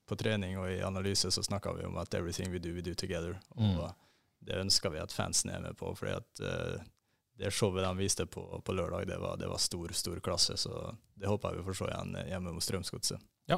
[0.07, 2.91] på trening og i analyse så snakka vi om at 'everything we do, we do
[2.91, 3.39] together'.
[3.51, 4.47] Og mm.
[4.47, 5.95] det ønsker vi at fansen er med på.
[5.95, 6.81] fordi at uh,
[7.41, 10.57] det showet de viste på, på lørdag, det var, det var, stor stor klasse.
[10.61, 13.23] Så det håper jeg vi får se igjen hjemme mot Strømsgodset.
[13.49, 13.57] Ja.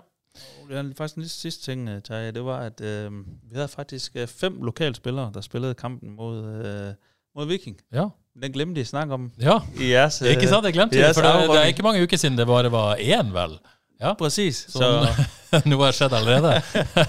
[0.69, 2.33] Det er faktisk en siste ting, øh, Terje.
[2.33, 3.11] Det var at øh,
[3.51, 6.95] vi hadde faktisk øh, fem lokale spillere der spilte kampen mot, øh,
[7.35, 7.81] mot Viking.
[7.93, 8.09] Ja.
[8.43, 9.27] Den glemte de å snakke om.
[9.41, 10.65] Ja, yes, jeres, ikke sant?
[10.65, 11.11] Jeg glemte det.
[11.15, 13.59] For det, det, er ikke mange uker siden det bare var én, vel?
[14.01, 14.65] Ja, precis.
[14.73, 14.89] Så,
[15.51, 16.55] så noe har skjedd allerede.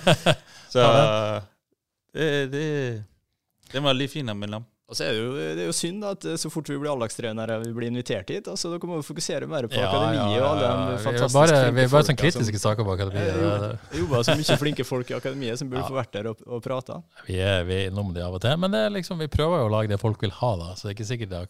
[0.73, 0.83] så
[2.13, 2.67] det, det,
[3.71, 4.67] det var litt fint å om.
[4.93, 7.55] Og så er det, jo, det er jo synd at så fort vi blir A-lagstrenere
[7.63, 10.49] vi blir invitert hit, altså da kan vi fokusere mer på ja, akademiet ja, ja,
[10.51, 13.79] alle de fantastiske bare, Vi er bare sånn kritiske saker på akademiet.
[13.89, 16.61] Vi jobber så mye flinke folk i akademiet som burde få vært der og, og
[16.61, 16.99] prate.
[17.25, 19.63] Vi er, vi er innom det av og til, men det er liksom, vi prøver
[19.63, 21.43] jo å lage det folk vil ha, da, så det er ikke sikkert det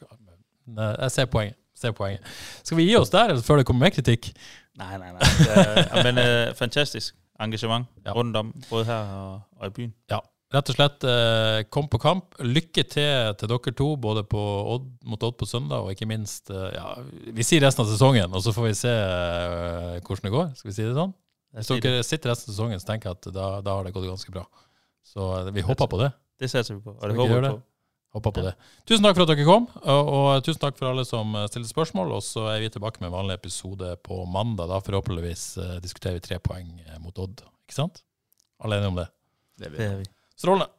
[1.03, 1.59] Jeg ser poenget.
[1.75, 2.35] Ser poenget.
[2.63, 4.31] Skal vi gi oss der før det kommer mer kritikk?
[4.79, 5.31] Nei, nei, nei.
[5.43, 9.97] Det, men uh, fantastisk engasjement rundt om, både her og, og i byen.
[10.13, 10.21] Ja,
[10.53, 12.35] Rett og slett, eh, kom på kamp.
[12.45, 16.75] Lykke til til dere to, både Odd, mot Odd på søndag, og ikke minst eh,
[16.75, 16.93] ja,
[17.33, 20.51] Vi sier resten av sesongen, og så får vi se eh, hvordan det går.
[20.59, 21.15] Skal vi si det sånn?
[21.57, 24.05] Hvis dere sitter resten av sesongen, så tenker jeg at da, da har det gått
[24.05, 24.45] ganske bra.
[25.05, 26.13] Så vi håper på det.
[26.37, 26.97] Det satser vi på.
[27.01, 27.59] Håper vi på.
[28.13, 28.55] Håper på det.
[28.85, 32.13] Tusen takk for at dere kom, og, og, tusen takk for alle som stiller spørsmål.
[32.13, 34.69] Og så er vi tilbake med en vanlig episode på mandag.
[34.69, 35.47] Da forhåpentligvis
[35.81, 37.41] diskuterer vi tre poeng mot Odd.
[37.65, 38.03] Ikke sant?
[38.61, 39.13] Alle enige om det?
[39.57, 40.13] Det er vi.
[40.39, 40.69] Strålende.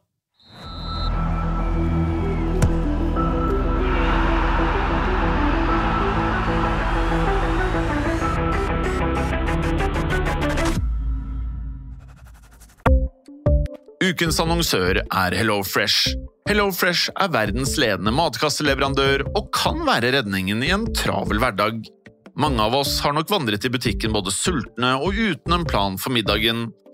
[14.05, 16.13] Ukens annonsør er HelloFresh.
[16.45, 21.79] HelloFresh er verdens ledende matkasseleverandør og kan være redningen i en travel hverdag.
[22.37, 26.13] Mange av oss har nok vandret i butikken både sultne og uten en plan for
[26.13, 26.67] middagen,